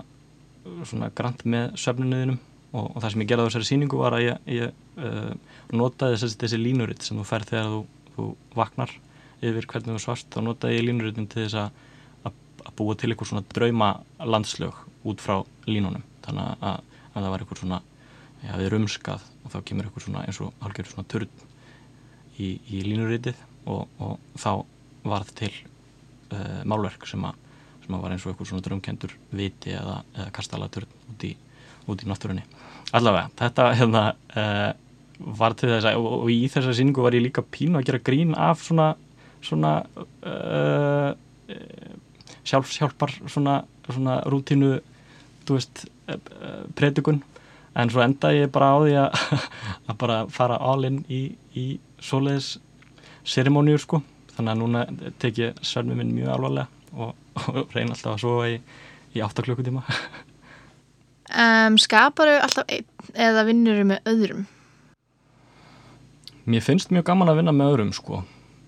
svona 0.87 1.11
grant 1.15 1.45
með 1.45 1.75
svefninuðinum 1.83 2.39
og, 2.71 2.87
og 2.87 2.97
það 2.97 3.13
sem 3.13 3.23
ég 3.23 3.31
gerði 3.31 3.45
á 3.45 3.47
þessari 3.49 3.69
síningu 3.69 4.01
var 4.01 4.17
að 4.17 4.25
ég, 4.25 4.49
ég 4.55 4.75
uh, 4.97 5.31
notaði 5.75 6.17
þessi, 6.17 6.39
þessi 6.41 6.61
línuritt 6.61 7.05
sem 7.05 7.19
þú 7.19 7.27
færð 7.27 7.53
þegar 7.53 7.71
þú, 7.75 7.81
þú 8.15 8.27
vaknar 8.57 8.95
yfir 9.41 9.67
hvernig 9.69 9.97
þú 9.97 10.03
svart 10.05 10.29
þá 10.33 10.41
notaði 10.45 10.79
ég 10.79 10.87
línurittin 10.87 11.29
til 11.31 11.45
þess 11.45 11.59
að 11.63 11.87
að 12.71 12.77
búa 12.79 12.95
til 12.95 13.11
eitthvað 13.11 13.31
svona 13.31 13.47
drauma 13.51 13.91
landslög 14.23 14.77
út 15.07 15.21
frá 15.23 15.41
línunum. 15.67 16.03
Þannig 16.25 16.63
að, 16.63 16.81
að 17.11 17.17
það 17.17 17.31
var 17.33 17.43
eitthvað 17.43 17.61
svona 17.61 17.79
já, 18.41 18.53
við 18.57 18.69
rumskað 18.73 19.25
og 19.43 19.53
þá 19.53 19.59
kemur 19.67 19.87
eitthvað 19.87 20.05
svona 20.07 20.25
eins 20.25 20.41
og 20.43 20.63
halgjör 20.63 20.91
svona 20.91 21.09
turn 21.11 21.31
í, 22.37 22.49
í 22.71 22.81
línuritið 22.87 23.39
og, 23.69 23.87
og 24.01 24.17
þá 24.39 24.51
varð 25.05 25.33
til 25.37 25.51
uh, 25.51 26.61
málverk 26.69 27.07
sem 27.09 27.23
að, 27.25 27.37
sem 27.85 27.97
að 27.97 28.05
var 28.05 28.15
eins 28.15 28.25
og 28.25 28.33
eitthvað 28.33 28.51
svona 28.51 28.65
drömkendur 28.65 29.15
viti 29.35 29.75
eða, 29.75 30.01
eða 30.15 30.33
kastalaturn 30.35 30.97
út 31.11 31.27
í, 31.27 31.35
út 31.89 32.05
í 32.05 32.09
náttúrunni. 32.09 32.45
Allavega, 32.97 33.29
þetta 33.41 33.69
hérna 33.77 34.03
uh, 34.37 34.71
var 35.41 35.55
til 35.57 35.69
þess 35.69 35.91
að 35.91 36.01
og, 36.01 36.11
og 36.23 36.33
í 36.33 36.43
þessa 36.49 36.73
síningu 36.77 37.03
var 37.05 37.17
ég 37.17 37.25
líka 37.27 37.45
pínu 37.45 37.81
að 37.81 37.89
gera 37.89 38.05
grín 38.05 38.37
af 38.37 38.63
svona 38.65 38.93
svona 39.41 39.81
uh, 40.25 41.11
sjálf, 42.47 42.71
sjálfar 42.71 43.13
svona, 43.27 43.61
svona 43.89 44.21
rútínu 44.29 44.79
veist, 45.49 45.85
predikun. 46.75 47.21
En 47.75 47.89
svo 47.91 48.03
enda 48.03 48.33
ég 48.35 48.51
bara 48.51 48.73
á 48.75 48.77
því 48.83 48.95
að, 48.99 49.21
að 49.89 49.97
bara 50.01 50.17
fara 50.31 50.59
all 50.59 50.83
in 50.87 51.01
í, 51.07 51.21
í 51.55 51.65
svoleiðis 52.03 52.57
serimóniur 53.27 53.79
sko, 53.79 54.01
þannig 54.35 54.51
að 54.51 54.59
núna 54.59 54.85
tek 55.21 55.39
ég 55.39 55.61
svermi 55.65 55.95
minn 55.95 56.11
mjög 56.15 56.33
alvarlega 56.35 56.67
og, 56.97 57.15
og 57.53 57.75
reyna 57.75 57.95
alltaf 57.95 58.17
að 58.17 58.23
sofa 58.25 58.49
í, 58.51 58.59
í 59.15 59.23
8 59.23 59.47
klukkutíma. 59.47 59.85
Um, 61.31 61.77
Skapar 61.79 62.27
þau 62.27 62.41
alltaf 62.43 62.71
einn 62.75 63.13
eða 63.15 63.45
vinnur 63.47 63.77
þau 63.79 63.85
með 63.87 64.07
öðrum? 64.11 64.39
Mér 66.43 66.63
finnst 66.65 66.91
mjög 66.91 67.05
gaman 67.07 67.31
að 67.31 67.37
vinna 67.39 67.53
með 67.55 67.69
öðrum 67.71 67.93
sko, 67.95 68.19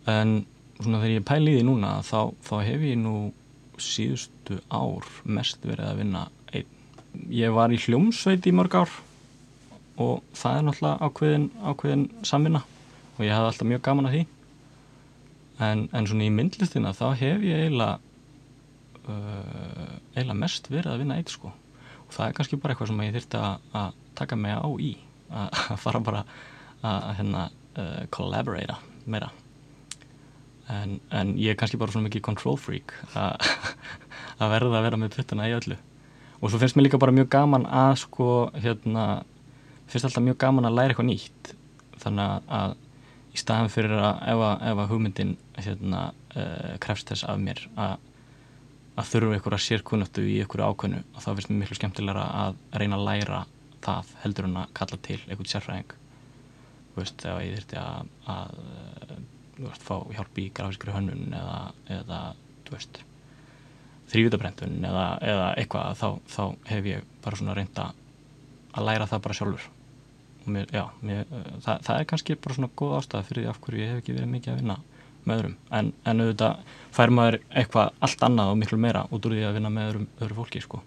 en 0.07 0.31
svona 0.77 1.01
þegar 1.01 1.11
ég 1.11 1.25
pæli 1.27 1.51
í 1.51 1.57
því 1.57 1.65
núna 1.67 1.89
þá, 2.07 2.31
þá 2.39 2.53
hef 2.63 2.85
ég 2.87 3.01
nú 3.01 3.15
síðustu 3.83 4.59
ár 4.73 5.07
mest 5.23 5.65
verið 5.65 5.89
að 5.89 5.99
vinna 6.01 6.21
einn. 6.53 6.69
Ég 7.33 7.53
var 7.55 7.73
í 7.73 7.79
hljómsveit 7.81 8.47
í 8.49 8.53
mörg 8.55 8.77
ár 8.83 8.93
og 10.01 10.23
það 10.33 10.57
er 10.57 10.65
náttúrulega 10.67 11.09
ákveðin, 11.09 11.49
ákveðin 11.61 12.05
samvinna 12.25 12.63
og 13.17 13.21
ég 13.25 13.35
hafði 13.35 13.51
alltaf 13.51 13.69
mjög 13.69 13.83
gaman 13.85 14.09
að 14.09 14.15
því. 14.15 14.23
En, 15.63 15.83
en 15.93 16.09
svona 16.09 16.25
í 16.25 16.33
myndlistina 16.33 16.95
þá 16.97 17.05
hef 17.19 17.45
ég 17.45 17.65
eiginlega 17.67 17.99
uh, 19.05 19.93
eiginlega 20.15 20.39
mest 20.41 20.71
verið 20.71 20.95
að 20.95 21.03
vinna 21.03 21.19
eitt 21.21 21.33
sko. 21.33 21.53
Og 22.07 22.15
það 22.15 22.25
er 22.27 22.39
kannski 22.39 22.59
bara 22.63 22.73
eitthvað 22.73 22.91
sem 22.93 23.05
ég 23.05 23.15
þurfti 23.19 23.43
að, 23.43 24.01
taka 24.17 24.37
mig 24.37 24.57
á 24.57 24.69
í 24.81 24.91
að 25.33 25.79
fara 25.81 26.03
bara 26.03 26.25
að 26.85 27.13
hérna 27.19 27.47
uh, 27.49 28.03
collaborata 28.13 28.77
meira 29.09 29.31
en, 30.71 30.99
en 31.11 31.33
ég 31.39 31.53
er 31.53 31.59
kannski 31.59 31.79
bara 31.79 31.93
svona 31.93 32.07
mikið 32.07 32.23
control 32.25 32.57
freak 32.59 32.93
að 34.41 34.53
verða 34.53 34.79
að 34.79 34.85
vera 34.87 34.99
með 34.99 35.17
puttana 35.17 35.49
í 35.49 35.55
öllu. 35.57 35.77
Og 36.43 36.51
svo 36.51 36.59
finnst 36.59 36.77
mér 36.77 36.87
líka 36.87 36.99
bara 36.99 37.15
mjög 37.15 37.29
gaman 37.31 37.67
að 37.67 37.93
sko 38.03 38.29
hérna 38.55 39.23
finnst 39.87 40.07
alltaf 40.09 40.23
mjög 40.23 40.39
gaman 40.43 40.67
að 40.67 40.79
læra 40.79 40.93
eitthvað 40.93 41.09
nýtt. 41.09 41.53
Þannig 42.03 42.49
að 42.59 42.75
í 43.33 43.41
staðan 43.41 43.71
fyrir 43.73 43.95
að 43.97 44.23
ef 44.33 44.43
að, 44.47 44.65
ef 44.69 44.81
að 44.83 44.91
hugmyndin 44.91 45.35
hérna 45.57 46.01
uh, 46.11 46.73
krefst 46.83 47.09
þess 47.09 47.25
af 47.29 47.39
mér 47.41 47.63
að, 47.79 47.95
að 48.99 49.09
þurfu 49.09 49.37
einhverja 49.37 49.65
sérkunnöftu 49.67 50.25
í 50.27 50.37
einhverju 50.43 50.69
ákvönu 50.69 51.01
og 51.01 51.23
þá 51.23 51.29
finnst 51.31 51.51
mér 51.51 51.61
miklu 51.63 51.79
skemmtilegra 51.79 52.25
að 52.43 52.59
reyna 52.81 52.99
að 52.99 53.07
læra 53.07 53.43
það 53.83 54.11
heldur 54.23 54.49
en 54.49 54.59
að 54.61 54.73
kalla 54.79 54.99
til 55.07 55.19
einhvern 55.25 55.51
sérfræðing. 55.53 55.95
Þú 56.93 57.01
veist, 57.01 57.25
ef 57.25 57.39
ég 57.41 57.55
þurfti 57.57 57.79
að, 57.81 58.11
að 58.29 58.59
veist, 59.57 59.83
fá 59.85 59.95
hjálp 60.13 60.39
í 60.41 60.49
grafískri 60.55 60.93
hönnun 60.93 61.33
eða, 61.35 61.57
eða 61.99 62.21
þrývitabrendun 64.13 64.83
eða, 64.85 65.05
eða 65.21 65.49
eitthvað 65.59 65.99
þá, 65.99 66.07
þá 66.29 66.43
hef 66.69 66.89
ég 66.89 67.05
bara 67.23 67.39
svona 67.39 67.55
reynda 67.57 67.91
að 68.73 68.87
læra 68.87 69.07
það 69.09 69.23
bara 69.25 69.37
sjálfur. 69.37 69.67
Og 70.43 70.49
mér, 70.53 70.73
já, 70.73 70.83
mér, 71.05 71.27
það, 71.63 71.85
það 71.87 71.99
er 71.99 72.07
kannski 72.09 72.37
bara 72.43 72.57
svona 72.57 72.71
góð 72.81 72.95
ástæða 72.97 73.27
fyrir 73.29 73.45
því 73.45 73.51
af 73.51 73.61
hverju 73.63 73.83
ég 73.83 73.93
hef 73.93 74.01
ekki 74.01 74.17
verið 74.17 74.33
mikið 74.33 74.53
að 74.53 74.59
vinna 74.61 74.79
með 75.23 75.37
öðrum. 75.37 75.55
En, 75.77 75.91
en 76.09 76.23
auðvitað 76.25 76.73
fær 76.97 77.13
maður 77.15 77.39
eitthvað 77.61 77.93
allt 78.03 78.25
annað 78.27 78.51
og 78.51 78.59
miklu 78.59 78.81
meira 78.81 79.05
út 79.09 79.29
úr 79.29 79.37
því 79.37 79.45
að 79.47 79.55
vinna 79.59 79.71
með 79.73 79.89
öðrum, 79.91 80.09
öðru 80.19 80.39
fólki 80.41 80.63
sko. 80.65 80.81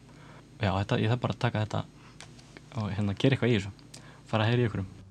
já, 0.60 0.70
þetta, 0.74 1.00
ég 1.00 1.14
þarf 1.14 1.24
bara 1.24 1.38
að 1.38 1.42
taka 1.46 1.64
þetta 1.64 1.84
og 2.76 2.92
hérna 2.92 3.16
gera 3.16 3.38
eitthvað 3.38 3.54
í 3.54 3.56
þessu. 3.56 4.04
Fara 4.26 4.44
að 4.44 4.52
heyra 4.52 4.66
í 4.66 4.68
ykkurum 4.68 5.05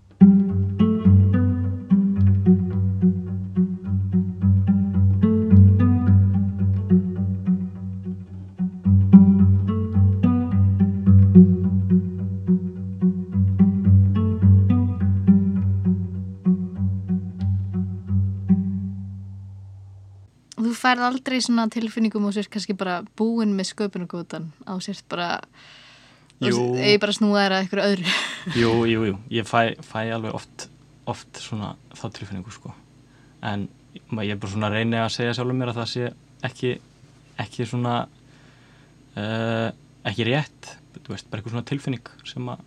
Þú 20.95 21.01
færð 21.01 21.11
aldrei 21.11 21.41
svona 21.43 21.63
tilfinningum 21.67 22.23
og 22.23 22.31
sért 22.31 22.47
kannski 22.53 22.71
bara 22.79 23.01
búin 23.19 23.49
með 23.51 23.73
sköpunarkvotan 23.73 24.45
á 24.63 24.79
sért 24.79 25.03
bara 25.11 25.41
eða 26.39 26.93
bara 27.03 27.15
snúa 27.17 27.41
þér 27.43 27.55
að 27.55 27.63
eitthvað 27.65 27.87
öðru. 27.89 28.13
Jú, 28.61 28.69
jú, 28.87 29.01
jú, 29.09 29.15
ég 29.35 29.43
fæ, 29.49 29.75
fæ 29.83 29.97
alveg 30.15 30.37
oft, 30.39 30.69
oft 31.11 31.41
svona 31.43 31.73
þá 31.99 32.05
tilfinningu 32.15 32.53
sko. 32.55 32.71
En 33.43 33.65
ma- 34.07 34.23
ég 34.23 34.37
er 34.37 34.39
bara 34.39 34.53
svona 34.53 34.69
að 34.69 34.77
reyni 34.77 35.01
að 35.01 35.11
segja 35.17 35.33
sjálfur 35.35 35.57
mér 35.59 35.73
að 35.73 35.81
það 35.81 35.89
sé 35.91 36.07
ekki, 36.47 36.71
ekki 37.43 37.67
svona 37.67 37.97
uh, 39.19 39.67
ekki 40.07 40.29
rétt, 40.29 40.71
þú 41.01 41.11
veist, 41.11 41.27
bara 41.27 41.41
eitthvað 41.43 41.57
svona 41.57 41.67
tilfinning 41.73 42.13
sem 42.31 42.47
að, 42.55 42.63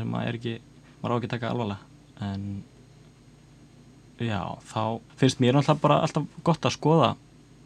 sem 0.00 0.16
að 0.16 0.30
er 0.30 0.40
ekki, 0.40 0.56
maður 1.02 1.12
á 1.12 1.16
ekki 1.20 1.28
að 1.28 1.36
taka 1.36 1.52
alvarlega. 1.52 1.92
En 2.24 2.48
já, 4.32 4.40
þá 4.72 4.80
finnst 5.20 5.44
mér 5.44 5.60
náttúrulega 5.60 5.84
bara 5.84 6.00
alltaf 6.08 6.32
gott 6.40 6.72
að 6.72 6.76
skoða 6.80 7.12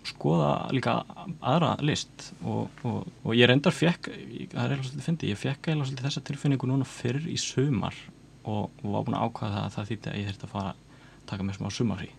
skoða 0.08 0.52
líka 0.72 1.00
aðra 1.40 1.74
list 1.84 2.30
og, 2.40 2.70
og, 2.88 3.04
og 3.24 3.34
ég 3.36 3.50
reyndar 3.50 3.74
fekk 3.74 4.08
það 4.08 4.62
er 4.62 4.72
eitthvað 4.72 4.86
svolítið 4.86 5.06
fyndi, 5.06 5.32
ég 5.32 5.40
fekk 5.40 5.68
eitthvað 5.68 5.90
svolítið 5.90 6.06
þessa 6.08 6.24
tilfinningu 6.28 6.70
núna 6.70 6.88
fyrr 6.88 7.20
í 7.28 7.36
sumar 7.40 7.96
og, 8.44 8.70
og 8.82 8.86
var 8.94 9.04
búin 9.06 9.18
að 9.18 9.26
ákvaða 9.26 9.52
það 9.56 9.66
að 9.66 9.74
það 9.76 9.90
þýtti 9.90 10.10
að 10.10 10.18
ég 10.18 10.30
þurfti 10.30 10.48
að 10.48 10.54
fara 10.54 10.72
að 10.72 10.86
taka 11.30 11.46
mér 11.46 11.58
smá 11.58 11.68
sumarfrí. 11.74 12.10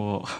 Og, 0.00 0.34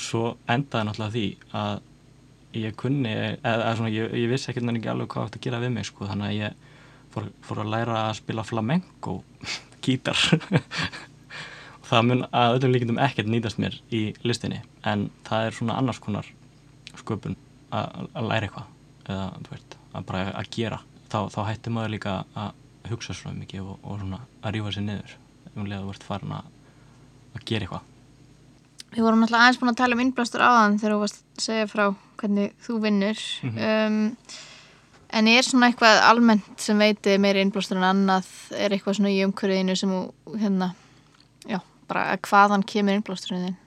svo 0.00 0.22
endaði 0.50 0.88
náttúrulega 0.88 1.14
því 1.14 1.26
að 1.60 2.60
ég 2.60 2.76
kunni 2.78 3.12
eða, 3.12 3.52
eða 3.52 3.74
svona, 3.78 3.92
ég, 3.94 4.14
ég 4.16 4.32
vissi 4.32 4.50
ekkert 4.50 4.66
nefnilega 4.66 4.94
alveg 4.94 5.12
hvað 5.12 5.28
átt 5.28 5.38
að 5.38 5.46
gera 5.46 5.60
við 5.62 5.74
mig 5.74 5.88
sko, 5.88 6.08
þannig 6.08 6.30
að 6.30 6.38
ég 6.38 6.80
fór, 7.14 7.28
fór 7.46 7.62
að 7.62 7.72
læra 7.74 8.00
að 8.06 8.16
spila 8.20 8.46
flamenco 8.46 9.16
gítar. 9.84 10.24
Og 11.80 11.88
það 11.90 12.08
mun 12.08 12.26
að 12.30 12.56
öllum 12.58 12.76
líkindum 12.76 13.02
ekkert 13.02 13.30
nýtast 13.30 13.60
mér 13.62 13.78
í 13.94 14.08
listinni 14.26 14.62
en 14.86 15.08
það 15.26 15.46
er 15.46 15.56
svona 15.56 15.76
annars 15.80 16.00
konar 16.02 16.28
sköpun 16.98 17.36
að 17.70 18.26
læra 18.26 18.48
eitthvað. 18.48 18.70
Eða 19.10 19.26
veist, 19.50 19.76
að 19.94 20.08
bara 20.08 20.24
að 20.38 20.50
gera. 20.54 20.80
Þá, 21.10 21.20
þá 21.34 21.40
hættir 21.48 21.74
maður 21.74 21.94
líka 21.96 22.16
að 22.38 22.90
hugsa 22.90 23.14
svona 23.16 23.40
mikið 23.40 23.64
og, 23.66 23.78
og 23.82 24.00
svona 24.00 24.20
að 24.40 24.56
rífa 24.56 24.74
sér 24.74 24.86
niður 24.86 25.16
um 25.54 25.66
leið 25.66 25.78
að 25.78 25.86
þú 25.86 25.94
ert 25.94 26.06
farin 26.06 26.36
að, 26.36 26.52
að 27.36 27.46
gera 27.48 27.66
eitthvað. 27.66 27.88
Við 28.90 29.06
vorum 29.06 29.20
náttúrulega 29.22 29.46
aðeins 29.46 29.60
búin 29.60 29.70
að 29.70 29.80
tala 29.80 29.96
um 29.96 30.04
innblástur 30.04 30.42
áðan 30.42 30.78
þegar 30.80 30.94
þú 30.94 31.00
varst 31.04 31.20
að 31.20 31.44
segja 31.44 31.66
frá 31.70 31.84
hvernig 32.20 32.54
þú 32.64 32.78
vinnur. 32.82 33.24
Um, 33.50 33.98
en 35.18 35.30
er 35.30 35.46
svona 35.46 35.70
eitthvað 35.70 36.02
almennt 36.08 36.62
sem 36.62 36.82
veiti 36.82 37.16
meiri 37.22 37.44
innblástur 37.44 37.78
en 37.78 37.86
annað? 37.86 38.30
Er 38.58 38.74
eitthvað 38.74 38.98
svona 38.98 39.14
í 39.14 39.22
umhverfiðinu 39.26 39.76
sem 39.78 39.94
þú 39.94 40.40
hérna, 40.42 40.72
já, 41.46 41.60
bara 41.90 42.08
að 42.14 42.24
hvaðan 42.30 42.66
kemur 42.66 42.98
innblásturinn 42.98 43.46
þinn 43.48 43.58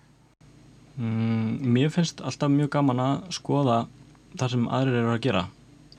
Mm, 0.98 1.58
mér 1.74 1.90
finnst 1.90 2.22
alltaf 2.22 2.52
mjög 2.54 2.70
gaman 2.76 3.02
að 3.02 3.24
skoða 3.34 3.78
það 4.38 4.54
sem 4.54 4.70
aðrir 4.70 5.00
eru 5.00 5.14
að 5.16 5.24
gera. 5.26 5.44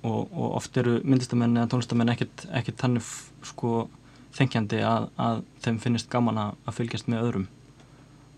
Og, 0.05 0.31
og 0.31 0.57
oft 0.61 0.77
eru 0.79 0.99
myndistamenn 1.03 1.57
eða 1.57 1.71
tónlistamenn 1.73 2.13
ekkert, 2.13 2.47
þannig 2.79 3.07
sko 3.49 3.89
þengjandi 4.37 4.83
að, 4.87 5.09
að 5.17 5.43
þeim 5.65 5.79
finnist 5.83 6.11
gaman 6.13 6.41
að, 6.43 6.57
að 6.67 6.79
fylgjast 6.79 7.11
með 7.11 7.27
öðrum. 7.27 7.47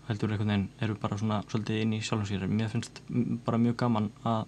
Heldur 0.07 0.31
einhvern 0.31 0.53
veginn 0.53 0.67
eru 0.85 0.95
bara 1.01 1.17
svona 1.19 1.41
svolítið 1.51 1.81
inn 1.83 1.95
í 1.97 2.03
sjálfum 2.05 2.29
sér. 2.29 2.45
Mér 2.49 2.71
finnst 2.71 3.01
bara 3.45 3.59
mjög 3.61 3.77
gaman 3.83 4.09
að, 4.23 4.45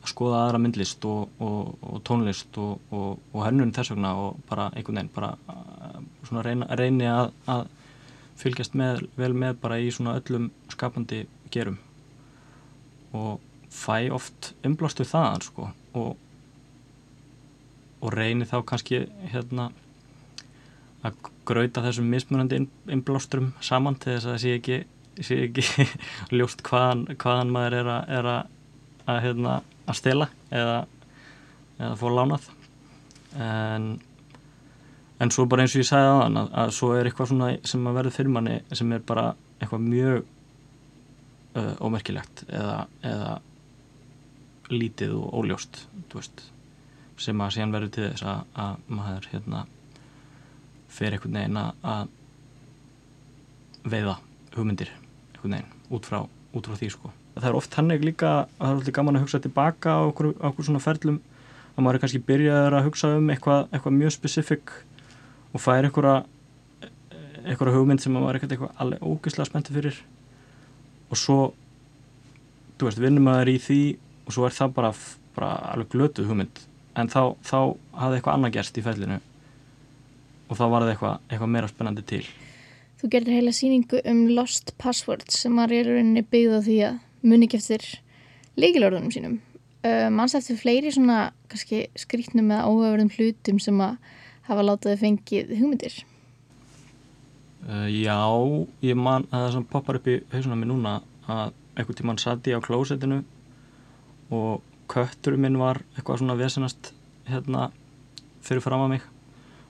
að 0.00 0.12
skoða 0.12 0.44
aðra 0.44 0.60
myndlist 0.64 1.06
og, 1.08 1.30
og, 1.38 1.74
og 1.86 2.02
tónlist 2.08 2.58
og, 2.60 2.80
hönnun 3.46 3.72
þess 3.76 3.94
vegna 3.94 4.16
og 4.18 4.40
bara 4.50 4.68
einhvern 4.74 4.98
veginn 4.98 5.14
bara 5.14 5.36
uh, 5.54 6.00
svona 6.26 6.44
reyni 6.44 7.08
að 7.08 7.68
fylgjast 8.40 8.74
með, 8.78 9.04
vel 9.18 9.32
með 9.36 9.60
bara 9.62 9.78
í 9.80 9.90
svona 9.94 10.16
öllum 10.20 10.50
skapandi 10.72 11.24
gerum. 11.52 11.78
Og 13.16 13.40
fæ 13.70 14.10
oft 14.14 14.52
umblástu 14.66 15.06
þaðan 15.06 15.44
sko 15.46 15.68
og, 15.98 16.16
og 18.00 18.12
reyni 18.14 18.46
þá 18.48 18.60
kannski 18.66 19.04
hérna 19.32 19.70
að 21.06 21.16
grauta 21.48 21.82
þessum 21.84 22.10
mismunandi 22.12 22.60
innblástrum 22.90 23.52
saman 23.64 23.96
til 23.98 24.14
þess 24.14 24.26
að 24.26 24.34
það 24.34 24.42
sé 24.42 24.54
ekki, 24.58 24.78
sé 25.26 25.38
ekki 25.46 25.86
ljóst 26.36 26.64
hvaðan, 26.66 27.06
hvaðan 27.20 27.52
maður 27.54 27.78
er 27.80 27.92
að, 27.94 28.14
er 28.18 28.30
að, 28.34 28.54
að, 29.06 29.20
hérna, 29.26 29.56
að 29.86 30.00
stela 30.00 30.28
eða, 30.50 30.78
eða 31.78 31.96
fóra 32.02 32.16
lánað. 32.18 32.50
En 33.40 33.90
en 35.20 35.32
svo 35.34 35.46
bara 35.50 35.64
eins 35.64 35.74
og 35.76 35.82
ég 35.82 35.88
sagði 35.88 36.12
hann 36.22 36.40
að, 36.40 36.52
að 36.62 36.74
svo 36.76 36.92
er 36.96 37.08
eitthvað 37.08 37.32
svona 37.32 37.50
sem 37.72 37.88
að 37.88 37.98
verður 37.98 38.16
fyrir 38.16 38.34
manni 38.36 38.56
sem 38.72 38.92
er 38.96 39.02
bara 39.06 39.26
eitthvað 39.60 39.84
mjög 39.84 40.22
uh, 41.58 41.74
ómerkilegt 41.84 42.44
eða, 42.48 42.78
eða 43.04 43.34
lítið 44.70 45.16
og 45.18 45.36
óljóst 45.42 45.84
veist, 46.14 46.46
sem 47.20 47.42
að 47.42 47.54
síðan 47.56 47.74
verður 47.74 47.94
til 47.96 48.06
þess 48.06 48.26
að, 48.32 48.42
að 48.64 48.90
maður 48.96 49.28
hérna 49.34 49.64
fer 50.90 51.14
einhvern 51.14 51.38
veginn 51.38 51.60
að 51.60 52.16
veiða 53.90 54.16
hugmyndir 54.56 54.92
einhvern 54.94 55.56
veginn 55.56 55.74
út 55.90 56.06
frá, 56.06 56.22
út 56.54 56.68
frá 56.68 56.78
því 56.78 56.90
sko. 56.94 57.10
Það 57.34 57.48
er 57.50 57.56
oft 57.58 57.76
hannig 57.78 58.04
líka 58.04 58.30
að 58.30 58.46
það 58.58 58.70
er 58.70 58.78
alltaf 58.78 58.96
gaman 58.96 59.18
að 59.18 59.24
hugsa 59.24 59.40
tilbaka 59.42 59.96
á 59.96 60.00
okkur, 60.08 60.32
okkur 60.50 60.66
svona 60.66 60.82
ferlum 60.82 61.20
að 61.76 61.84
maður 61.84 61.98
er 61.98 62.04
kannski 62.04 62.22
byrjaður 62.26 62.76
að 62.76 62.86
hugsa 62.88 63.12
um 63.16 63.30
eitthvað, 63.32 63.68
eitthvað 63.70 63.96
mjög 63.96 64.14
spesifik 64.16 64.72
og 65.50 65.62
fær 65.62 65.86
eitthvað 65.88 66.26
eitthvað 67.40 67.74
hugmynd 67.74 68.02
sem 68.02 68.12
maður 68.14 68.36
er 68.36 68.44
eitthvað 68.44 68.82
alveg 68.82 69.04
ógeðslega 69.04 69.48
spenntið 69.48 69.78
fyrir. 69.78 70.00
Og 71.10 71.18
svo 71.18 71.38
þú 72.80 72.88
veist, 72.88 73.00
vinnum 73.00 73.26
maður 73.28 73.52
í 73.54 73.56
því 73.60 73.80
og 74.26 74.34
svo 74.36 74.46
er 74.46 74.56
það 74.56 74.76
bara, 74.76 74.92
bara 75.36 75.50
alveg 75.72 75.90
glötuð 75.94 76.30
hugmynd. 76.30 76.62
En 76.98 77.10
þá, 77.10 77.36
þá 77.44 77.58
hafði 77.96 78.18
eitthvað 78.18 78.36
annað 78.36 78.54
gerst 78.58 78.78
í 78.78 78.84
fellinu 78.84 79.18
og 80.50 80.58
þá 80.58 80.64
var 80.66 80.84
það 80.84 80.92
eitthvað, 80.94 81.26
eitthvað 81.30 81.52
meira 81.54 81.70
spennandi 81.70 82.06
til. 82.10 82.24
Þú 83.00 83.10
gerðir 83.14 83.38
heila 83.38 83.52
síningu 83.56 84.00
um 84.10 84.24
Lost 84.34 84.74
Passwords 84.80 85.38
sem 85.44 85.54
var 85.56 85.72
í 85.72 85.80
rauninni 85.86 86.24
byggð 86.26 86.56
á 86.56 86.60
því 86.66 86.78
að 86.88 86.98
muni 87.30 87.46
ekki 87.46 87.60
eftir 87.60 87.86
leikilorðunum 88.60 89.14
sínum. 89.14 89.38
Mannst 90.12 90.36
eftir 90.36 90.58
fleiri 90.60 90.92
svona 90.92 91.30
kannski 91.48 91.86
skrítnum 91.96 92.50
eða 92.50 92.66
áhugaverðum 92.66 93.12
hlutum 93.14 93.60
sem 93.62 93.78
að 93.80 93.94
hafa 94.50 94.66
látaði 94.66 95.00
fengið 95.00 95.52
hugmyndir? 95.58 95.96
Uh, 97.66 97.88
Já, 97.92 98.18
ég 98.84 98.98
man 98.98 99.26
að 99.30 99.44
það 99.46 99.52
sem 99.56 99.66
poppar 99.72 100.00
upp 100.00 100.08
í 100.10 100.20
hausuna 100.32 100.58
mig 100.58 100.70
núna 100.70 100.96
að 101.30 101.52
einhvern 101.78 102.00
tíman 102.00 102.20
satt 102.20 102.48
ég 102.50 102.60
á 102.60 102.64
klósetinu 102.64 103.22
og 104.34 104.64
kötturum 104.90 105.44
minn 105.44 105.58
var 105.60 105.82
eitthvað 105.94 106.22
svona 106.22 106.38
vesenast 106.38 106.92
hérna 107.30 107.68
fyrir 108.44 108.64
fram 108.64 108.86
að 108.86 108.96
mig. 108.96 109.04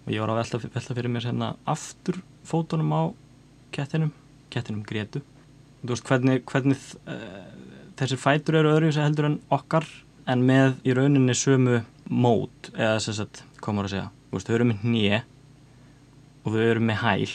Og 0.06 0.14
ég 0.14 0.22
var 0.22 0.32
að 0.32 0.40
velta, 0.40 0.62
velta 0.76 0.96
fyrir 0.96 1.12
mér 1.12 1.28
hérna 1.28 1.52
aftur 1.68 2.22
fótunum 2.48 2.94
á 2.96 3.02
kettinum, 3.74 4.14
kettinum 4.50 4.86
Gretu 4.86 5.20
þú 5.80 5.94
veist 5.94 6.08
hvernig, 6.08 6.42
hvernig 6.48 6.82
uh, 7.08 7.44
þessir 8.00 8.20
fætur 8.20 8.60
eru 8.60 8.74
öðru 8.74 8.92
sem 8.94 9.06
heldur 9.06 9.30
en 9.30 9.38
okkar 9.52 9.86
en 10.30 10.44
með 10.46 10.76
í 10.84 10.94
rauninni 10.96 11.36
sömu 11.36 11.80
mót 12.10 12.72
eða 12.74 12.98
þess 12.98 13.22
að 13.24 13.44
komur 13.62 13.86
að 13.86 13.94
segja, 13.94 14.08
veist 14.32 14.50
þau 14.50 14.56
eru 14.56 14.68
með 14.70 14.84
nýje 14.90 15.22
og 16.40 16.52
þau 16.54 16.62
eru 16.64 16.84
með 16.84 17.00
hæl 17.04 17.32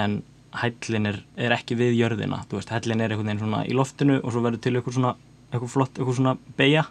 en 0.00 0.18
hællin 0.56 1.10
er, 1.10 1.18
er 1.36 1.54
ekki 1.56 1.76
við 1.78 1.96
jörðina. 1.98 2.42
Veist, 2.50 2.72
hællin 2.72 3.02
er 3.04 3.12
einhvern 3.12 3.28
veginn 3.28 3.42
svona 3.42 3.64
í 3.68 3.74
loftinu 3.76 4.20
og 4.22 4.32
svo 4.32 4.44
verður 4.44 4.62
til 4.64 4.74
eitthvað 4.76 4.96
svona 4.98 5.12
eitthvað 5.50 5.72
flott, 5.72 5.98
eitthvað 5.98 6.18
svona 6.18 6.36
beigja 6.58 6.86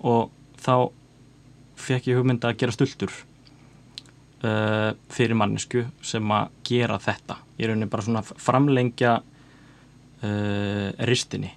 og 0.00 0.30
þá 0.60 0.74
fekk 1.80 2.10
ég 2.10 2.20
hugmynda 2.20 2.50
að 2.50 2.58
gera 2.60 2.74
stultur 2.74 3.12
uh, 4.44 4.92
fyrir 5.12 5.36
mannesku 5.38 5.84
sem 6.04 6.34
að 6.34 6.50
gera 6.68 6.98
þetta. 7.02 7.38
Ég 7.58 7.66
er 7.66 7.72
rauninni 7.72 7.90
bara 7.92 8.06
svona 8.06 8.24
framlengja 8.24 9.16
uh, 9.20 10.88
ristinni. 11.08 11.54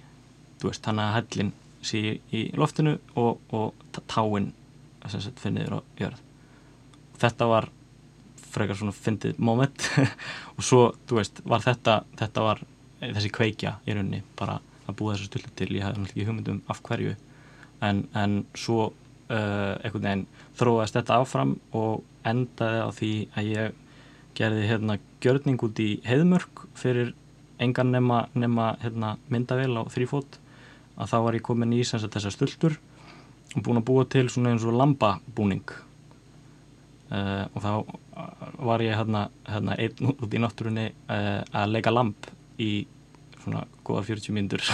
Þannig 0.64 1.04
að 1.04 1.14
hællin 1.18 1.52
sé 1.86 2.18
í 2.34 2.44
loftinu 2.58 2.96
og, 3.20 3.40
og 3.54 4.02
táin 4.10 4.52
finniður 5.40 5.78
á 5.78 5.80
jörð. 6.00 6.20
Þetta 7.20 7.48
var 7.50 7.68
frekar 8.54 8.78
svona 8.78 8.94
fyndið 8.94 9.40
moment. 9.42 9.88
Og 10.56 10.64
svo, 10.64 10.84
þú 11.08 11.18
veist, 11.18 11.40
var 11.48 11.64
þetta 11.64 12.00
þetta 12.18 12.44
var 12.44 12.62
þessi 13.02 13.30
kveikja 13.34 13.76
í 13.84 13.96
rauninni 13.96 14.22
bara 14.38 14.60
að 14.86 14.98
búa 14.98 15.14
þessu 15.14 15.30
stullu 15.30 15.52
til. 15.58 15.70
Ég 15.74 15.84
hafði 15.84 16.02
náttúrulega 16.02 16.14
ekki 16.14 16.28
hugmyndum 16.28 16.60
af 16.70 16.82
hverju. 16.86 17.14
En, 17.84 18.04
en 18.16 18.36
svo 18.56 18.86
uh, 18.88 19.74
einhvern 19.82 20.06
veginn 20.06 20.26
þróaðist 20.58 20.98
þetta 21.00 21.18
áfram 21.22 21.56
og 21.76 22.04
endaði 22.28 22.80
á 22.80 22.88
því 22.94 23.12
að 23.34 23.50
ég 23.50 23.82
gerði 24.38 24.68
hérna 24.70 24.98
gjörning 25.22 25.60
út 25.62 25.82
í 25.82 25.90
heiðmörk 26.06 26.64
fyrir 26.78 27.12
engan 27.62 27.92
nema, 27.94 28.24
nema 28.34 28.72
hérna, 28.82 29.14
myndavel 29.30 29.76
á 29.78 29.82
þrýfót 29.92 30.40
að 30.94 31.10
þá 31.10 31.16
var 31.26 31.38
ég 31.38 31.46
komin 31.46 31.74
í 31.74 31.82
þessar 31.86 32.34
stultur 32.34 32.78
og 33.54 33.62
búin 33.62 33.80
að 33.80 33.86
búa 33.88 34.06
til 34.10 34.26
svona 34.30 34.54
eins 34.54 34.64
og 34.66 34.76
lambabúning. 34.78 35.66
Uh, 37.14 37.44
og 37.54 37.60
þá 37.62 37.72
var 38.64 38.82
ég 38.82 38.96
hérna, 38.96 39.28
hérna 39.46 39.76
einn 39.78 40.14
út 40.14 40.34
í 40.34 40.40
náttúrunni 40.40 40.86
uh, 40.90 41.42
að 41.54 41.74
leika 41.76 41.92
lamp 41.92 42.30
í 42.58 42.86
svona 43.42 43.66
góða 43.86 44.06
40 44.08 44.34
mínútur. 44.34 44.64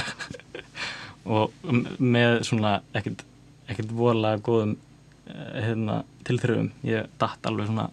Og 1.31 1.53
með 2.01 2.39
svona 2.49 2.79
ekkert, 2.97 3.27
ekkert 3.69 3.91
voðalega 3.93 4.41
góðum 4.47 4.77
uh, 4.79 5.59
hérna, 5.61 5.99
tilþröfum 6.25 6.71
ég 6.87 7.11
dætt 7.21 7.51
alveg 7.51 7.69
svona 7.69 7.91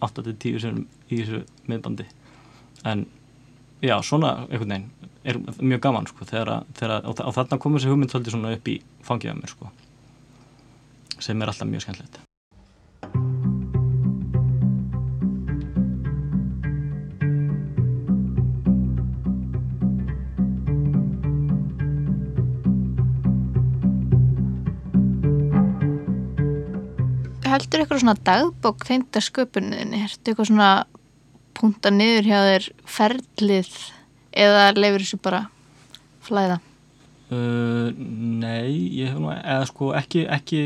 8-10 0.00 0.62
sem 0.62 0.78
í 1.10 1.20
þessu 1.20 1.42
miðbandi. 1.68 2.06
En 2.88 3.04
já, 3.84 3.98
svona 4.06 4.46
einhvern 4.46 4.72
veginn 4.72 4.88
er 5.24 5.36
mjög 5.60 5.82
gaman 5.84 6.08
sko, 6.08 6.24
þegar, 6.24 6.64
þegar, 6.78 7.04
og, 7.04 7.20
og 7.20 7.36
þarna 7.36 7.60
komur 7.60 7.80
þessi 7.80 7.92
hugmynd 7.92 8.14
svolítið 8.14 8.36
svona 8.36 8.56
upp 8.56 8.72
í 8.72 8.80
fangjaða 9.04 9.40
mér 9.40 9.52
sko, 9.52 9.70
sem 11.20 11.40
er 11.42 11.52
alltaf 11.52 11.68
mjög 11.68 11.86
skemmtilegt. 11.86 12.20
Heldur 27.50 27.82
eitthvað 27.82 28.00
svona 28.00 28.14
dagbók 28.24 28.84
þeimta 28.86 29.20
sköpuninni, 29.26 30.04
ertu 30.06 30.30
eitthvað 30.30 30.52
svona 30.52 30.68
punta 31.58 31.90
niður 31.92 32.28
hjá 32.30 32.38
þér 32.46 32.68
ferlið 32.88 33.72
eða 34.32 34.70
leifir 34.76 35.04
þessu 35.04 35.20
bara 35.22 35.44
flæða? 36.26 36.60
Uh, 37.30 37.90
nei, 37.94 38.90
ég 38.98 39.12
hef 39.12 39.20
nú 39.22 39.30
eða 39.30 39.66
sko 39.68 39.92
ekki, 39.94 40.24
ekki 40.26 40.62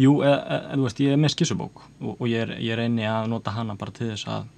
jú, 0.00 0.14
eða, 0.24 0.38
eða, 0.38 0.78
þú 0.78 0.86
veist, 0.86 1.02
ég 1.04 1.12
er 1.12 1.20
með 1.20 1.34
skissubók 1.34 1.82
og, 1.84 2.14
og 2.14 2.24
ég, 2.30 2.46
er, 2.46 2.54
ég 2.64 2.78
reyni 2.78 3.04
að 3.08 3.28
nota 3.34 3.52
hana 3.52 3.76
bara 3.80 3.92
til 3.96 4.08
þess 4.12 4.30
að 4.32 4.48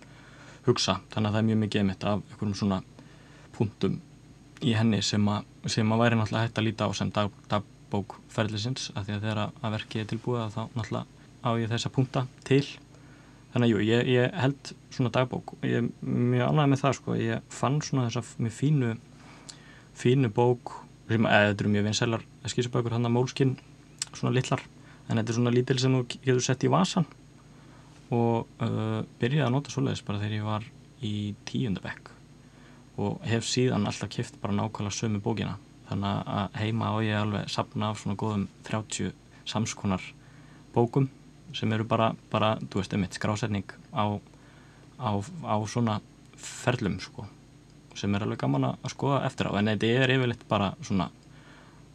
hugsa, 0.68 1.00
þannig 1.10 1.28
að 1.28 1.34
það 1.34 1.40
er 1.40 1.48
mjög 1.48 1.60
mikið 1.64 1.86
mitt 1.88 2.06
af 2.06 2.20
einhverjum 2.20 2.58
svona 2.60 2.78
punktum 3.56 3.98
í 4.62 4.76
henni 4.78 5.02
sem 5.02 5.26
að, 5.32 5.48
sem 5.74 5.94
að 5.94 6.04
væri 6.04 6.20
náttúrulega 6.20 6.46
hægt 6.46 6.60
að 6.62 6.68
líta 6.68 6.86
á 6.86 6.90
sem 6.94 7.10
dag, 7.10 7.34
dagbók 7.50 8.16
ferðlisins, 8.30 8.92
af 8.94 9.08
því 9.08 9.16
að 9.16 9.26
þegar 9.26 9.42
að 9.48 9.74
verkið 9.76 10.04
er 10.04 10.10
tilbúið 10.12 10.54
þá 10.54 10.62
náttúrulega 10.76 11.06
á 11.42 11.50
ég 11.58 11.72
þessa 11.74 11.90
punkta 11.90 12.26
til 12.46 12.62
þannig 13.52 13.66
að 13.66 13.72
jú, 13.72 13.80
ég, 13.86 14.10
ég 14.12 14.36
held 14.42 14.72
svona 14.92 15.12
dagbók. 15.12 15.56
Og 15.58 15.66
ég 15.68 15.82
er 15.82 15.88
mjög 16.02 16.52
ánægð 16.52 16.70
með 16.72 16.82
það 16.82 16.94
sko. 16.98 17.16
Ég 17.20 17.50
fann 17.52 17.80
svona 17.84 18.06
þessa 18.08 18.42
mjög 18.42 18.54
fínu 18.58 18.92
fínu 20.02 20.30
bók 20.32 20.76
sem, 21.10 21.26
eða 21.26 21.50
þetta 21.50 21.64
eru 21.64 21.72
mjög 21.74 21.88
vinsælar 21.88 22.24
skísabökur 22.48 22.94
hann 22.96 23.08
að 23.08 23.16
mólskinn, 23.16 23.56
svona 24.14 24.32
litlar. 24.34 24.62
En 25.08 25.18
þetta 25.18 25.34
er 25.34 25.38
svona 25.38 25.52
lítil 25.52 25.78
sem 25.82 25.98
þú 25.98 26.04
getur 26.14 26.44
sett 26.46 26.64
í 26.64 26.70
vasan 26.72 27.08
og 28.12 28.48
uh, 28.60 29.02
byrjaði 29.20 29.46
að 29.46 29.54
nota 29.54 29.72
svoleiðis 29.72 30.04
bara 30.04 30.20
þegar 30.20 30.36
ég 30.36 30.48
var 30.48 30.66
í 31.02 31.14
tíundabekk 31.48 32.10
og 33.00 33.22
hef 33.24 33.46
síðan 33.48 33.88
alltaf 33.88 34.10
kift 34.12 34.36
bara 34.42 34.54
nákvæmlega 34.56 34.96
sömu 34.96 35.20
bókina. 35.24 35.56
Þannig 35.88 36.28
að 36.36 36.58
heima 36.60 36.92
á 36.92 36.96
ég 37.04 37.18
alveg 37.18 37.52
sapna 37.52 37.90
af 37.92 38.02
svona 38.02 38.18
góðum 38.20 38.46
30 38.68 39.12
samskonar 39.48 40.04
bókum 40.76 41.08
sem 41.56 41.72
eru 41.72 41.86
bara, 41.88 42.12
bara 42.32 42.54
þú 42.62 42.80
veist, 42.80 42.94
eitt 42.96 43.18
skrásetning 43.18 43.76
á, 43.92 44.18
á, 44.98 45.10
á 45.20 45.56
svona 45.68 46.00
ferlum 46.36 46.98
sko 47.00 47.26
sem 47.98 48.14
er 48.16 48.24
alveg 48.24 48.40
gaman 48.40 48.70
að 48.70 48.92
skoða 48.94 49.24
eftir 49.28 49.50
á. 49.52 49.56
En 49.60 49.68
þetta 49.68 49.90
er 50.00 50.14
yfirleitt 50.14 50.46
bara 50.48 50.70
svona 50.80 51.10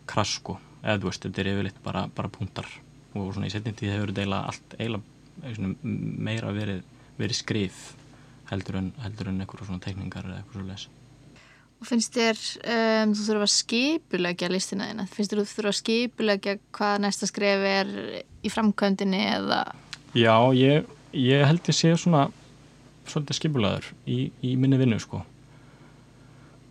krass 0.08 0.36
sko, 0.38 0.60
eða 0.84 1.00
þú 1.02 1.10
veist, 1.10 1.24
þetta 1.26 1.42
er 1.42 1.50
yfirleitt 1.56 1.80
bara, 1.84 2.04
bara 2.14 2.30
punktar. 2.30 2.70
Og 3.18 3.32
svona 3.34 3.50
í 3.50 3.54
setjum 3.54 3.78
tíð 3.78 3.96
hefur 3.96 4.12
þetta 4.12 4.24
eiginlega 4.24 4.52
allt 4.52 4.76
eiginlega 4.78 5.16
meira 6.28 6.54
verið, 6.54 6.84
verið 7.18 7.40
skrif 7.42 7.82
heldur 8.52 8.80
en, 8.80 8.94
en 9.04 9.42
eitthvað 9.42 9.68
svona 9.68 9.84
tekningar 9.84 10.28
eða 10.28 10.40
eitthvað 10.42 10.62
svo 10.62 10.68
les 10.70 10.88
Og 11.78 11.86
finnst 11.86 12.16
þér 12.16 12.40
um, 12.74 13.12
þú 13.14 13.26
þurfa 13.28 13.46
að 13.46 13.54
skipulegja 13.54 14.48
listina 14.50 14.88
þína? 14.90 15.04
Finnst 15.14 15.34
þér 15.34 15.42
þú 15.44 15.52
þurfa 15.52 15.74
að 15.74 15.80
skipulegja 15.80 16.56
hvað 16.74 16.96
næsta 17.04 17.30
skref 17.30 17.66
er 17.70 17.92
í 18.48 18.54
framkvæmdini 18.54 19.24
eða? 19.36 19.62
Já, 20.18 20.36
ég, 20.58 20.88
ég 21.14 21.44
held 21.48 21.68
ég 21.68 21.78
sé 21.78 21.94
svona 22.00 22.28
svolítið 23.08 23.40
skipulegaður 23.40 23.92
í, 24.10 24.20
í 24.44 24.56
minni 24.60 24.80
vinnu 24.80 25.00
sko. 25.02 25.22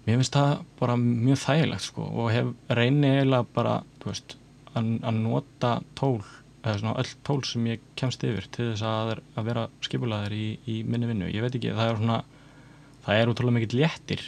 Mér 0.07 0.21
finnst 0.21 0.37
það 0.37 0.65
bara 0.81 0.97
mjög 1.01 1.41
þægilegt 1.43 1.87
sko 1.89 2.09
og 2.09 2.33
hef 2.35 2.51
reynið 2.79 3.21
eiginlega 3.21 3.49
bara, 3.57 3.77
þú 4.03 4.13
veist, 4.13 4.37
að, 4.77 5.13
nota 5.19 5.73
tól 5.99 6.21
eða 6.67 6.79
svona 6.81 6.97
öll 7.01 7.13
tól 7.27 7.41
sem 7.47 7.67
ég 7.71 7.85
kemst 7.99 8.25
yfir 8.27 8.49
til 8.55 8.71
þess 8.73 8.87
að, 8.87 9.13
að 9.39 9.49
vera 9.49 9.69
skipulaður 9.87 10.35
í, 10.37 10.47
í 10.67 10.81
minni 10.87 11.11
vinnu, 11.11 11.31
ég 11.31 11.45
veit 11.45 11.55
ekki, 11.55 11.75
það 11.77 11.93
er 11.93 12.01
svona 12.01 12.19
það 13.07 13.21
er 13.21 13.33
útrúlega 13.33 13.59
mikill 13.59 13.81
léttir 13.83 14.25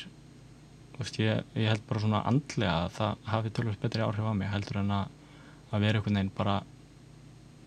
Vist, 0.98 1.14
ég, 1.22 1.44
ég 1.54 1.70
held 1.70 1.84
bara 1.86 2.00
svona 2.02 2.24
andlega 2.26 2.72
að 2.84 2.94
það 2.96 3.26
hafi 3.30 3.50
tölvist 3.54 3.82
betri 3.84 4.02
áhrif 4.02 4.26
á 4.26 4.34
mig 4.34 4.48
heldur 4.50 4.80
en 4.80 4.88
að, 4.96 5.12
að 5.70 5.84
vera 5.84 6.00
einhvern 6.00 6.18
veginn 6.18 6.32
bara 6.34 6.54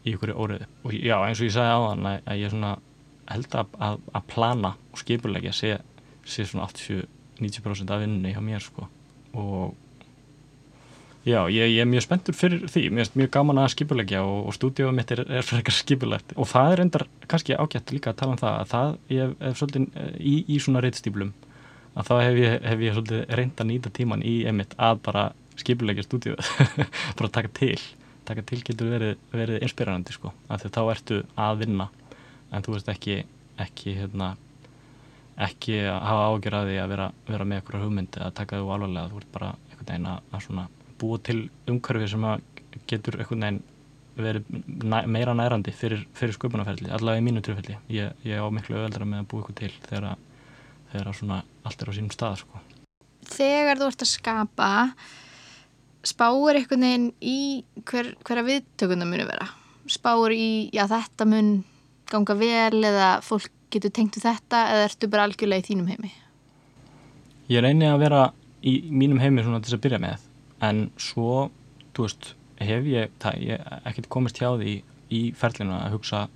í 0.01 0.15
ykkur 0.15 0.33
óriði 0.33 0.67
og 0.83 0.95
já 0.95 1.17
eins 1.19 1.41
og 1.41 1.47
ég 1.47 1.53
sagði 1.55 1.75
á 1.77 1.81
þann 1.85 2.07
að, 2.09 2.23
að 2.25 2.41
ég 2.41 2.53
svona 2.53 2.71
held 3.31 3.57
að, 3.57 3.77
að, 3.87 4.01
að 4.17 4.25
plana 4.31 4.73
og 4.91 5.01
skipulegja 5.01 5.53
sé, 5.55 5.77
sé 6.27 6.45
svona 6.47 6.67
80-90% 6.69 7.93
af 7.93 8.03
vinnunni 8.03 8.33
hjá 8.33 8.41
mér 8.43 8.63
sko. 8.63 8.87
Og 9.37 9.75
já 11.27 11.39
ég, 11.53 11.69
ég 11.75 11.83
er 11.83 11.89
mjög 11.89 12.05
spenntur 12.07 12.37
fyrir 12.37 12.65
því. 12.71 12.87
Mér 12.93 13.07
er 13.07 13.21
mjög 13.21 13.31
gaman 13.37 13.61
að 13.63 13.71
skipulegja 13.75 14.23
og, 14.27 14.49
og 14.49 14.57
stúdíóið 14.57 14.97
mitt 14.97 15.13
er, 15.15 15.23
er 15.29 15.47
frekar 15.47 15.77
skipulegt. 15.77 16.35
Og 16.37 16.49
það 16.51 16.73
er 16.73 16.83
endar 16.85 17.07
kannski 17.31 17.57
ágætt 17.57 17.93
líka 17.95 18.13
að 18.13 18.19
tala 18.23 18.35
um 18.35 18.41
það 18.41 18.57
að 18.57 18.73
það 18.73 18.97
ég 19.15 19.37
er 19.39 19.57
svolítið 19.61 20.19
í, 20.19 20.35
í 20.47 20.59
svona 20.59 20.83
reytstíplum 20.83 21.33
að 21.91 22.07
þá 22.07 22.13
hef 22.23 22.37
ég, 22.39 22.53
hef 22.71 22.83
ég 22.85 22.93
svolítið 22.95 23.23
reynd 23.39 23.61
að 23.61 23.71
nýta 23.71 23.91
tíman 23.95 24.21
í 24.23 24.35
emitt 24.47 24.77
að 24.79 25.01
bara 25.07 25.31
skipulegja 25.59 26.05
stúdíuð 26.07 26.51
bara 27.19 27.33
taka 27.35 27.51
til 27.57 27.75
taka 28.31 28.45
til 28.49 28.61
getur 28.65 28.91
verið, 28.95 29.13
verið 29.33 29.65
inspirerandi 29.67 30.15
sko 30.15 30.33
af 30.47 30.63
því 30.63 30.73
þá 30.77 30.81
ertu 30.95 31.21
að 31.39 31.63
vinna. 31.65 31.87
En 32.51 32.65
þú 32.65 32.75
veist 32.75 32.89
ekki 32.91 33.21
ekki, 33.61 33.95
hérna, 33.99 34.33
ekki 35.41 35.81
að 35.85 35.99
hafa 36.07 36.29
ágjör 36.31 36.57
að 36.59 36.69
því 36.69 36.77
að 36.81 36.93
vera, 36.93 37.09
vera 37.27 37.47
með 37.47 37.61
eitthvað 37.61 37.85
hugmyndi 37.85 38.23
að 38.23 38.33
taka 38.39 38.61
þú 38.61 38.71
alvarlega. 38.75 39.11
Þú 39.11 39.21
ert 39.21 39.35
bara 39.35 39.51
einhvern 39.69 39.91
veginn 39.91 40.09
að, 40.11 40.23
að 40.31 40.45
svona 40.47 40.65
búa 41.01 41.21
til 41.25 41.37
umhverfi 41.71 42.09
sem 42.11 42.25
að 42.29 42.47
getur 42.89 43.19
einhvern 43.19 43.45
veginn 43.45 43.61
verið 44.21 44.49
næ, 44.91 44.97
meira 45.07 45.33
nærandi 45.37 45.71
fyrir, 45.73 46.03
fyrir 46.17 46.35
sköpunarferðli 46.35 46.91
allavega 46.91 47.21
í 47.21 47.25
mínu 47.25 47.41
trúfelli 47.45 47.77
ég, 47.93 48.11
ég 48.27 48.43
á 48.43 48.47
miklu 48.51 48.75
öðaldra 48.75 49.07
með 49.07 49.23
að 49.23 49.29
búa 49.31 49.41
eitthvað 49.41 49.59
til 49.61 49.71
þegar 49.87 50.07
þegar 50.91 51.15
svona 51.15 51.37
allt 51.63 51.81
er 51.81 51.91
á 51.91 51.93
sínum 51.95 52.11
stað 52.11 52.41
sko. 52.41 52.61
Þegar 53.31 53.79
þú 53.79 53.87
ert 53.87 54.03
að 54.03 54.11
skapa 54.11 54.71
spáur 56.07 56.57
einhvern 56.57 56.85
veginn 56.85 57.09
í 57.21 57.39
hver, 57.87 58.15
hverja 58.25 58.45
viðtökuna 58.47 59.07
muni 59.09 59.27
vera 59.27 59.49
spáur 59.91 60.33
í, 60.33 60.69
já 60.73 60.85
þetta 60.89 61.27
mun 61.29 61.51
ganga 62.11 62.35
vel 62.37 62.83
eða 62.83 63.13
fólk 63.25 63.51
getur 63.71 63.93
tengt 63.95 64.17
við 64.17 64.27
þetta 64.27 64.65
eða 64.73 64.89
ertu 64.89 65.09
bara 65.11 65.25
algjörlega 65.27 65.63
í 65.63 65.67
þínum 65.69 65.89
heimi? 65.91 66.11
Ég 67.51 67.63
reyni 67.63 67.87
að 67.87 68.03
vera 68.03 68.25
í 68.67 68.75
mínum 68.91 69.21
heimi 69.21 69.43
svona 69.43 69.61
til 69.61 69.71
þess 69.71 69.79
að 69.79 69.85
byrja 69.85 70.01
með 70.03 70.27
en 70.67 70.83
svo, 71.01 71.47
þú 71.95 72.05
veist 72.05 72.29
hef 72.61 72.85
ég, 72.91 73.15
það, 73.21 73.39
ég 73.47 73.71
ekkert 73.89 74.11
komist 74.13 74.39
hjá 74.41 74.51
því 74.59 74.75
í 75.11 75.21
ferlinu 75.37 75.75
að 75.79 75.95
hugsa 75.95 76.27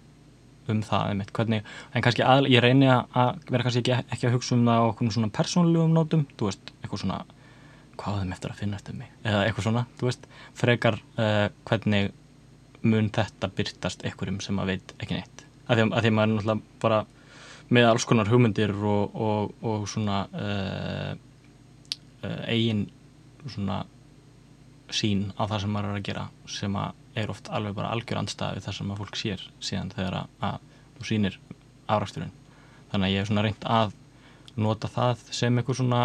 um 0.72 0.80
það 0.82 1.12
einmitt, 1.12 1.32
hvernig, 1.38 1.68
en 1.94 2.04
kannski 2.04 2.24
að, 2.26 2.48
ég 2.50 2.64
reyni 2.64 2.88
að 2.90 3.44
vera 3.52 3.68
kannski 3.68 3.84
ekki, 3.84 4.00
ekki 4.16 4.30
að 4.30 4.38
hugsa 4.40 4.56
um 4.56 4.64
það 4.66 4.82
á 4.82 4.90
okkur 4.90 5.12
svona 5.14 5.34
persónulegum 5.36 5.94
nótum, 5.94 6.24
þú 6.40 6.50
veist, 6.50 6.72
eitthvað 6.82 7.04
svona 7.04 7.20
hvað 8.00 8.22
þeim 8.22 8.36
eftir 8.36 8.54
að 8.54 8.62
finna 8.62 8.80
eftir 8.80 8.98
mig 9.00 9.12
eða 9.24 9.44
eitthvað 9.46 9.68
svona, 9.68 9.86
þú 10.00 10.10
veist, 10.10 10.30
frekar 10.58 11.00
uh, 11.18 11.48
hvernig 11.68 12.12
mun 12.86 13.10
þetta 13.14 13.50
byrtast 13.58 14.06
einhverjum 14.06 14.42
sem 14.44 14.60
að 14.62 14.74
veit 14.74 14.96
ekki 15.00 15.18
neitt 15.18 15.46
að 15.66 15.82
því 15.82 15.88
því 16.06 16.14
maður 16.14 16.28
er 16.28 16.36
náttúrulega 16.36 16.82
bara 16.84 17.00
með 17.76 17.88
alls 17.90 18.06
konar 18.06 18.30
hugmyndir 18.30 18.76
og, 18.78 19.16
og, 19.16 19.56
og 19.66 19.88
svona 19.90 20.20
uh, 20.30 21.16
uh, 22.22 22.42
eigin 22.52 22.86
svona 23.50 23.82
sín 24.94 25.32
á 25.38 25.50
það 25.50 25.64
sem 25.64 25.74
maður 25.74 25.92
er 25.96 26.00
að 26.00 26.08
gera 26.10 26.28
sem 26.52 26.78
að 26.78 27.02
er 27.16 27.32
oft 27.32 27.50
alveg 27.54 27.78
bara 27.78 27.92
algjör 27.96 28.20
andstæði 28.22 28.64
þar 28.66 28.78
sem 28.78 28.92
að 28.92 29.02
fólk 29.02 29.20
sér 29.20 29.44
síðan 29.64 29.92
þegar 29.96 30.18
að, 30.20 30.34
að 30.44 30.58
þú 30.98 31.08
sýnir 31.10 31.38
afræksturinn. 31.86 32.34
Þannig 32.92 33.08
að 33.08 33.14
ég 33.14 33.22
hef 33.24 33.30
svona 33.30 33.46
reynd 33.46 33.68
að 33.78 33.96
nota 34.66 34.90
það 34.92 35.24
sem 35.36 35.60
eitthvað 35.60 35.80
svona 35.80 36.02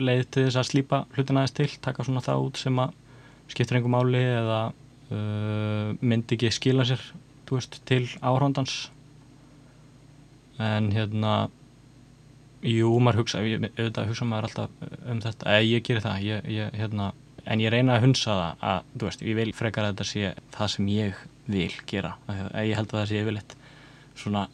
leið 0.00 0.24
til 0.30 0.46
þess 0.46 0.60
að 0.60 0.68
slípa 0.70 1.02
hlutin 1.16 1.40
aðeins 1.40 1.56
til, 1.58 1.68
taka 1.84 2.06
svona 2.06 2.24
það 2.24 2.46
út 2.46 2.60
sem 2.60 2.78
að 2.82 2.94
skiptir 3.52 3.78
einhver 3.78 3.92
máli 3.92 4.22
eða 4.22 4.60
uh, 5.12 5.88
myndi 6.00 6.38
ekki 6.38 6.52
skila 6.54 6.86
sér 6.88 7.02
veist, 7.52 7.82
til 7.88 8.06
áhrondans 8.24 8.86
en 10.62 10.88
hérna 10.94 11.50
jú, 12.62 12.92
maður 13.02 13.22
hugsa 13.22 13.42
auðvitað 13.42 14.08
hugsa 14.08 14.28
maður 14.28 14.48
alltaf 14.48 14.96
um 15.10 15.20
þetta. 15.22 15.50
Eða 15.50 15.66
ég 15.66 15.84
gerir 15.86 16.04
það, 16.04 16.24
ég, 16.28 16.48
ég 16.54 16.78
hérna 16.78 17.10
en 17.42 17.62
ég 17.62 17.72
reyna 17.74 17.96
að 17.96 18.06
hunsa 18.06 18.36
það 18.38 18.66
að, 18.70 18.90
þú 18.94 19.08
veist, 19.08 19.24
ég 19.26 19.38
vil 19.38 19.52
frekar 19.56 19.86
að 19.86 19.94
þetta 19.94 20.08
sé 20.08 20.32
það 20.54 20.72
sem 20.76 20.90
ég 20.92 21.22
vil 21.50 21.70
gera. 21.90 22.12
Ég 22.30 22.76
held 22.78 22.92
að 22.92 22.98
það 23.00 23.08
sé 23.10 23.22
yfirleitt 23.22 23.56
svona 24.14 24.44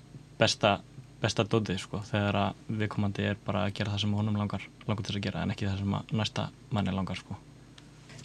besta, 0.40 0.78
besta 1.22 1.44
dótið 1.44 1.80
sko, 1.82 2.00
þegar 2.06 2.38
að 2.38 2.58
viðkomandi 2.80 3.26
er 3.30 3.38
bara 3.46 3.64
að 3.66 3.74
gera 3.78 3.94
það 3.94 4.04
sem 4.04 4.14
honum 4.18 4.38
langar, 4.38 4.64
langar 4.86 5.06
til 5.06 5.16
að 5.16 5.24
gera 5.26 5.42
en 5.42 5.54
ekki 5.54 5.66
það 5.66 5.80
sem 5.82 5.96
næsta 6.20 6.48
manni 6.74 6.94
langar 6.94 7.18
sko. 7.18 7.38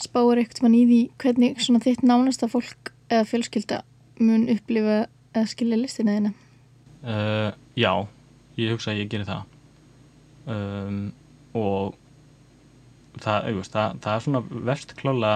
Spáur 0.04 0.42
ekkert 0.42 0.62
mann 0.66 0.78
í 0.78 0.84
því 0.90 1.00
hvernig 1.22 1.64
svona 1.64 1.82
þitt 1.84 2.04
nánasta 2.06 2.50
fólk 2.52 2.94
eða 3.10 3.26
fjölskylda 3.30 3.82
mun 4.22 4.46
upplifa 4.54 5.04
að 5.34 5.50
skilja 5.54 5.80
listina 5.80 6.18
þína? 6.18 6.34
Uh, 7.04 7.50
já, 7.78 7.92
ég 8.60 8.74
hugsa 8.76 8.94
að 8.94 9.02
ég 9.02 9.12
gerir 9.12 9.28
það 9.28 9.44
um, 10.54 11.00
og 11.58 11.98
það, 13.20 13.50
auðvist, 13.50 13.74
það, 13.74 13.98
það 14.04 14.16
er 14.16 14.26
svona 14.28 14.44
verst 14.70 14.96
klála 15.00 15.34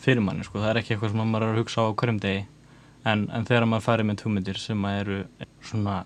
fyrir 0.00 0.24
manni 0.24 0.46
sko, 0.46 0.60
það 0.60 0.72
er 0.72 0.80
ekki 0.80 0.96
eitthvað 0.96 1.14
sem 1.14 1.22
maður 1.22 1.46
er 1.46 1.54
að 1.54 1.62
hugsa 1.62 1.84
á 1.86 1.92
hverjum 1.92 2.20
degi 2.22 2.42
en, 3.08 3.26
en 3.32 3.46
þegar 3.48 3.68
maður 3.68 3.86
farið 3.86 4.08
með 4.10 4.22
tjómyndir 4.22 4.60
sem 4.60 4.86
eru 4.90 5.20
svona 5.64 6.02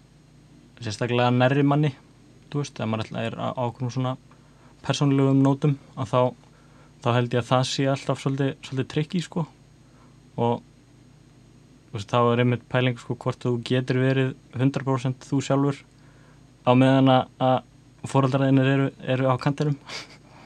sérstaklega 0.81 1.31
nærri 1.35 1.65
manni 1.67 1.93
þú 2.51 2.63
veist, 2.63 2.77
þegar 2.77 2.91
maður 2.93 3.19
er 3.21 3.37
á 3.39 3.51
okkur 3.67 3.93
svona 3.93 4.15
persónlegum 4.85 5.43
nótum 5.43 5.75
að 5.97 6.13
þá, 6.13 6.21
þá 7.03 7.09
held 7.17 7.35
ég 7.35 7.43
að 7.43 7.51
það 7.51 7.67
sé 7.71 7.87
alltaf 7.91 8.23
svolítið, 8.23 8.55
svolítið 8.67 8.91
trikki 8.93 9.23
sko 9.25 9.47
og 10.39 10.63
veist, 11.95 12.11
þá 12.11 12.19
er 12.21 12.45
einmitt 12.45 12.67
pæling 12.71 12.99
sko 13.01 13.17
hvort 13.19 13.43
þú 13.43 13.57
getur 13.67 14.01
verið 14.03 14.35
100% 14.55 15.29
þú 15.29 15.41
sjálfur 15.49 15.81
á 16.65 16.71
meðan 16.79 17.13
að 17.15 17.57
fóröldarðinir 18.11 18.71
eru, 18.75 18.89
eru 19.01 19.31
á 19.31 19.35
kanterum 19.41 19.79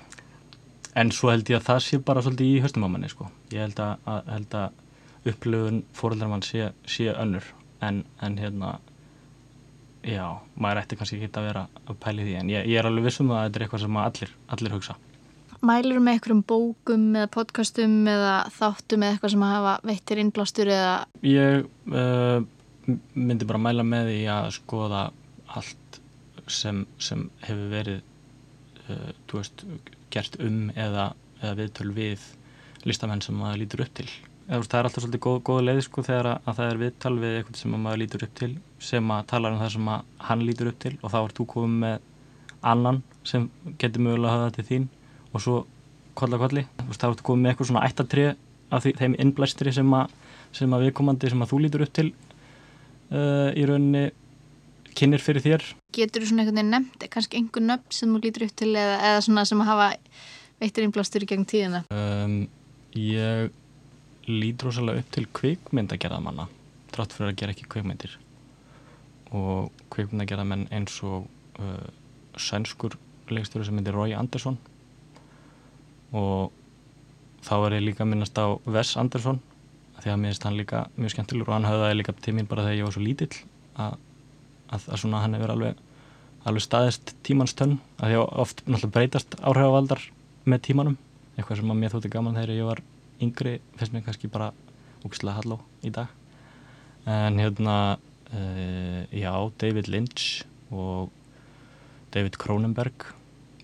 en 0.98 1.12
svo 1.14 1.32
held 1.32 1.50
ég 1.50 1.60
að 1.60 1.68
það 1.70 1.84
sé 1.86 2.02
bara 2.02 2.24
svolítið 2.24 2.52
í 2.52 2.60
höstum 2.64 2.86
á 2.86 2.92
manni 2.92 3.10
sko. 3.10 3.28
ég 3.52 3.66
held 3.66 3.80
að, 3.82 4.04
að, 4.08 4.34
held 4.34 4.58
að 4.62 5.32
upplöfun 5.32 5.82
fóröldarmann 5.98 6.44
sé, 6.46 6.70
sé 6.88 7.10
önnur 7.12 7.44
en, 7.84 8.04
en 8.22 8.38
hérna 8.38 8.78
já, 10.06 10.24
maður 10.58 10.82
ætti 10.82 10.98
kannski 10.98 11.18
ekki 11.18 11.30
að 11.40 11.48
vera 11.48 11.66
að 11.84 12.00
pæli 12.02 12.26
því 12.26 12.34
en 12.40 12.50
ég, 12.52 12.66
ég 12.70 12.80
er 12.80 12.88
alveg 12.88 13.08
vissum 13.08 13.30
að 13.32 13.46
þetta 13.46 13.58
er 13.58 13.66
eitthvað 13.66 13.84
sem 13.84 14.00
allir, 14.02 14.34
allir 14.54 14.76
hugsa. 14.76 14.98
Mælur 15.58 15.98
með 15.98 16.14
einhverjum 16.14 16.42
bókum 16.46 17.06
eða 17.18 17.30
podcastum 17.34 17.96
eða 18.06 18.34
þáttum 18.54 19.02
eða 19.02 19.16
eitthvað 19.16 19.32
sem 19.34 19.42
að 19.42 19.54
hafa 19.56 19.72
veittir 19.90 20.20
innblástur 20.22 20.70
eða? 20.70 20.92
Ég 21.26 21.66
uh, 21.90 22.44
myndi 23.18 23.48
bara 23.48 23.62
mæla 23.62 23.86
með 23.86 24.12
því 24.12 24.20
að 24.36 24.50
skoða 24.60 25.02
allt 25.58 26.00
sem, 26.46 26.84
sem 27.02 27.26
hefur 27.42 27.72
verið 27.72 27.98
uh, 28.86 29.10
veist 29.32 29.66
gert 30.14 30.38
um 30.40 30.68
eða, 30.76 31.10
eða 31.42 31.56
viðtöl 31.58 31.90
við 31.96 32.30
listamenn 32.86 33.24
sem 33.24 33.36
maður 33.36 33.64
lítur 33.64 33.84
upp 33.84 33.94
til 33.98 34.08
eða, 34.48 34.62
það 34.64 34.78
er 34.78 34.88
alltaf 34.88 35.04
svolítið 35.04 35.22
góð, 35.24 35.38
góð 35.46 35.62
leið 35.66 35.80
sko 35.86 36.04
þegar 36.06 36.28
að, 36.32 36.38
að 36.44 36.58
það 36.58 36.70
er 36.72 36.82
viðtal 36.82 37.14
við 37.22 37.34
eitthvað 37.38 37.60
sem 37.60 37.74
maður 37.76 38.02
lítur 38.02 38.24
upp 38.26 38.36
til 38.38 38.50
sem 38.88 39.10
að 39.14 39.26
tala 39.32 39.52
um 39.52 39.58
það 39.62 39.74
sem 39.74 39.90
hann 40.28 40.44
lítur 40.48 40.70
upp 40.72 40.78
til 40.84 40.94
og 40.98 41.12
þá 41.12 41.18
er 41.20 41.34
þú 41.38 41.48
komið 41.54 41.82
með 41.82 42.06
annan 42.72 43.02
sem 43.28 43.48
getur 43.78 44.04
mögulega 44.04 44.32
að 44.32 44.38
hafa 44.38 44.46
þetta 44.48 44.62
til 44.62 44.68
þín 44.70 44.86
og 45.28 45.44
svo 45.44 45.58
kolla 46.18 46.40
kolli. 46.40 46.64
Þá 46.90 47.04
ertu 47.10 47.26
komið 47.26 47.44
með 47.44 47.52
eitthvað 47.52 47.70
svona 47.70 47.84
ættatrið 47.86 48.30
af 48.74 48.84
því, 48.84 48.94
þeim 48.98 49.18
innblæstri 49.22 49.74
sem 49.74 49.92
að, 49.94 50.16
sem 50.56 50.72
að 50.74 50.86
viðkomandi 50.86 51.30
sem 51.30 51.44
að 51.44 51.52
þú 51.52 51.60
lítur 51.64 51.84
upp 51.84 51.92
til 51.94 52.08
uh, 52.08 53.50
í 53.54 53.68
rauninni 53.68 54.08
kynir 54.98 55.22
fyrir 55.22 55.44
þér. 55.44 55.66
Getur 55.94 56.24
þú 56.24 56.32
svona 56.32 56.42
einhvern 56.42 56.58
veginn 56.58 56.74
nefnt 56.74 57.06
kannski 57.12 57.38
einhver 57.38 57.64
nöfn 57.68 57.94
sem 57.94 58.10
þú 58.10 58.22
lítur 58.24 58.48
upp 58.48 58.56
til 58.58 58.72
eða, 58.72 58.98
eða 59.12 59.24
svona 59.28 59.46
sem 59.46 59.62
að 59.62 59.70
hafa 59.70 59.88
veittir 60.58 60.88
innblástur 60.88 61.22
í 61.22 61.30
gegn 61.30 61.46
tíðina? 61.46 61.84
Um, 61.94 62.40
Ég 62.98 63.52
lítur 64.28 64.70
rosalega 64.70 65.02
upp 65.02 65.10
til 65.14 65.26
kvikmyndagerðamanna 65.38 66.48
trátt 66.94 67.14
fyrir 67.14 67.32
að 67.32 67.38
gera 67.40 67.54
ekki 67.54 67.68
kvikmyndir. 67.70 68.14
Og 69.36 69.68
kvikmyndagerðamenn 69.92 70.68
eins 70.74 70.96
og 71.06 71.28
uh, 71.60 71.88
sænskur 72.36 72.96
leikstöru 73.28 73.66
sem 73.66 73.76
heitir 73.76 73.96
Rói 73.96 74.14
Andersson 74.16 74.56
og 76.16 76.54
þá 77.44 77.54
er 77.58 77.76
ég 77.76 77.86
líka 77.90 78.06
að 78.06 78.14
minnast 78.14 78.38
á 78.40 78.56
Wes 78.64 78.94
Andersson 78.96 79.42
því 79.98 80.12
að 80.12 80.20
mér 80.22 80.32
finnst 80.32 80.46
hann 80.46 80.56
líka 80.56 80.84
mjög 80.96 81.12
skemmtilegur 81.12 81.50
og 81.50 81.58
hann 81.58 81.68
höfðaði 81.68 81.98
líka 81.98 82.14
til 82.24 82.36
mín 82.38 82.48
bara 82.48 82.64
þegar 82.64 82.78
ég 82.78 82.86
var 82.86 82.96
svo 82.96 83.04
lítill 83.04 83.34
að 83.76 83.98
að, 84.68 84.86
að 84.88 85.00
svona 85.02 85.22
hann 85.22 85.36
hefur 85.36 85.54
alveg, 85.54 85.82
alveg 86.48 86.64
staðist 86.64 87.14
tímanstönn 87.26 87.78
að 87.98 88.12
því 88.12 88.20
oft 88.44 88.62
náttúrulega 88.66 88.94
breytast 88.96 89.36
áhrifavaldar 89.40 90.04
með 90.48 90.64
tímanum. 90.68 90.96
Eitthvað 91.36 91.60
sem 91.60 91.72
að 91.72 91.80
mér 91.82 91.94
þótti 91.94 92.12
gaman 92.12 92.38
þegar 92.38 92.54
ég 92.54 92.68
var 92.68 92.82
yngri 93.22 93.58
finnst 93.78 93.94
mér 93.94 94.04
kannski 94.06 94.30
bara 94.30 94.52
úkslega 95.06 95.38
halló 95.40 95.60
í 95.86 95.92
dag. 95.94 96.10
En 97.08 97.38
hérna 97.40 97.76
uh, 98.32 99.02
já, 99.14 99.32
David 99.60 99.88
Lynch 99.88 100.44
og 100.70 101.10
David 102.14 102.38
Cronenberg. 102.40 103.08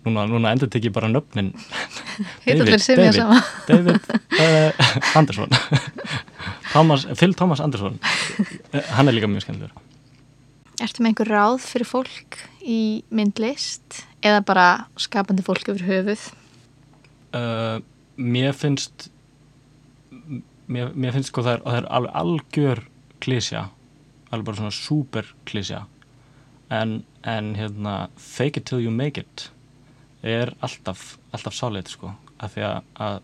Núna, 0.05 0.27
núna 0.29 0.53
endur 0.53 0.69
tekið 0.69 0.93
bara 0.97 1.09
nöfnin. 1.09 1.53
Ég 2.49 2.61
sama. 3.17 3.41
David 3.69 4.05
uh, 4.13 5.17
Anderson 5.17 5.51
Thomas, 6.75 7.07
Phil 7.17 7.35
Thomas 7.35 7.63
Anderson 7.65 7.97
uh, 7.99 8.85
hann 8.95 9.09
er 9.09 9.17
líka 9.17 9.31
mjög 9.31 9.47
skemmtilegur. 9.47 9.81
Ertu 10.83 11.03
með 11.03 11.13
einhver 11.13 11.31
ráð 11.31 11.61
fyrir 11.65 11.89
fólk 11.89 12.39
í 12.61 13.03
myndlist 13.15 14.03
eða 14.25 14.43
bara 14.47 14.69
skapandi 15.01 15.45
fólk 15.47 15.71
yfir 15.73 15.87
höfuð? 15.89 16.25
uh, 17.35 17.79
mér 18.17 18.55
finnst 18.57 19.11
mér, 20.67 20.93
mér 20.95 21.17
finnst 21.17 21.33
sko 21.33 21.45
það 21.45 21.59
er, 21.59 21.65
það 21.65 21.81
er 21.81 21.89
alveg 21.99 22.17
algjör 22.21 22.85
klísja 23.25 23.67
alveg 24.31 24.47
bara 24.49 24.61
svona 24.61 24.77
super 24.77 25.29
klísja 25.49 25.85
en, 26.75 27.03
en 27.23 27.53
hérna 27.59 27.97
fake 28.17 28.61
it 28.61 28.69
till 28.71 28.83
you 28.83 28.93
make 28.95 29.21
it 29.21 29.51
er 30.25 30.55
alltaf, 30.65 31.19
alltaf 31.33 31.55
solid 31.55 31.91
sko 31.91 32.15
af 32.39 32.55
því 32.55 32.67
að, 32.69 32.79
að 33.07 33.21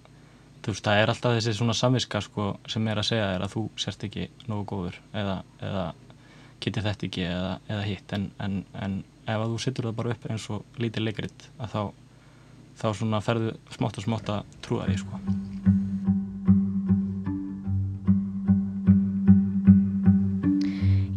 veist 0.66 0.84
það 0.86 1.00
er 1.00 1.12
alltaf 1.12 1.36
þessi 1.38 1.56
svona 1.56 1.76
samviska 1.76 2.20
sko 2.24 2.52
sem 2.68 2.88
er 2.88 3.00
að 3.00 3.08
segja 3.08 3.32
þér 3.32 3.46
að 3.46 3.54
þú 3.56 3.64
sérst 3.80 4.04
ekki 4.06 4.28
nógu 4.50 4.66
góður 4.74 5.00
eða, 5.16 5.40
eða 5.64 5.86
geti 6.60 6.84
þetta 6.84 7.08
ekki 7.08 7.26
eða, 7.26 7.56
eða 7.72 7.88
hitt 7.88 8.14
en, 8.16 8.28
en, 8.44 8.60
en 8.76 9.00
ef 9.24 9.48
þú 9.48 9.60
sittur 9.64 9.88
það 9.88 9.98
bara 10.02 10.14
upp 10.14 10.30
eins 10.30 10.48
og 10.52 10.80
lítið 10.82 11.06
leikrit 11.08 11.50
þá 11.58 11.82
þá 12.80 13.20
ferðu 13.24 13.54
smátt 13.74 14.00
og 14.00 14.08
smátt 14.08 14.32
að 14.32 14.58
trúa 14.64 14.88
því 14.88 15.02
sko. 15.02 15.79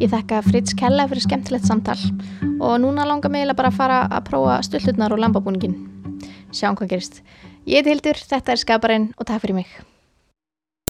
Ég 0.04 0.10
þakka 0.12 0.42
Fritz 0.44 0.74
Kella 0.76 1.06
fyrir 1.08 1.24
skemmtilegt 1.24 1.64
samtal 1.64 1.96
og 2.60 2.74
núna 2.82 3.06
langar 3.08 3.32
mig 3.32 3.48
bara 3.56 3.70
að 3.70 3.78
fara 3.78 4.02
að 4.12 4.26
prófa 4.26 4.58
stulturnar 4.66 5.14
og 5.16 5.22
lambabúningin. 5.22 5.78
Sjáum 6.52 6.76
hvað 6.76 6.92
gerist. 6.92 7.22
Ég 7.64 7.80
heiti 7.80 7.94
Hildur, 7.94 8.20
þetta 8.20 8.52
er 8.52 8.60
Skaparinn 8.60 9.10
og 9.16 9.24
takk 9.24 9.46
fyrir 9.46 9.62
mig. 9.62 9.93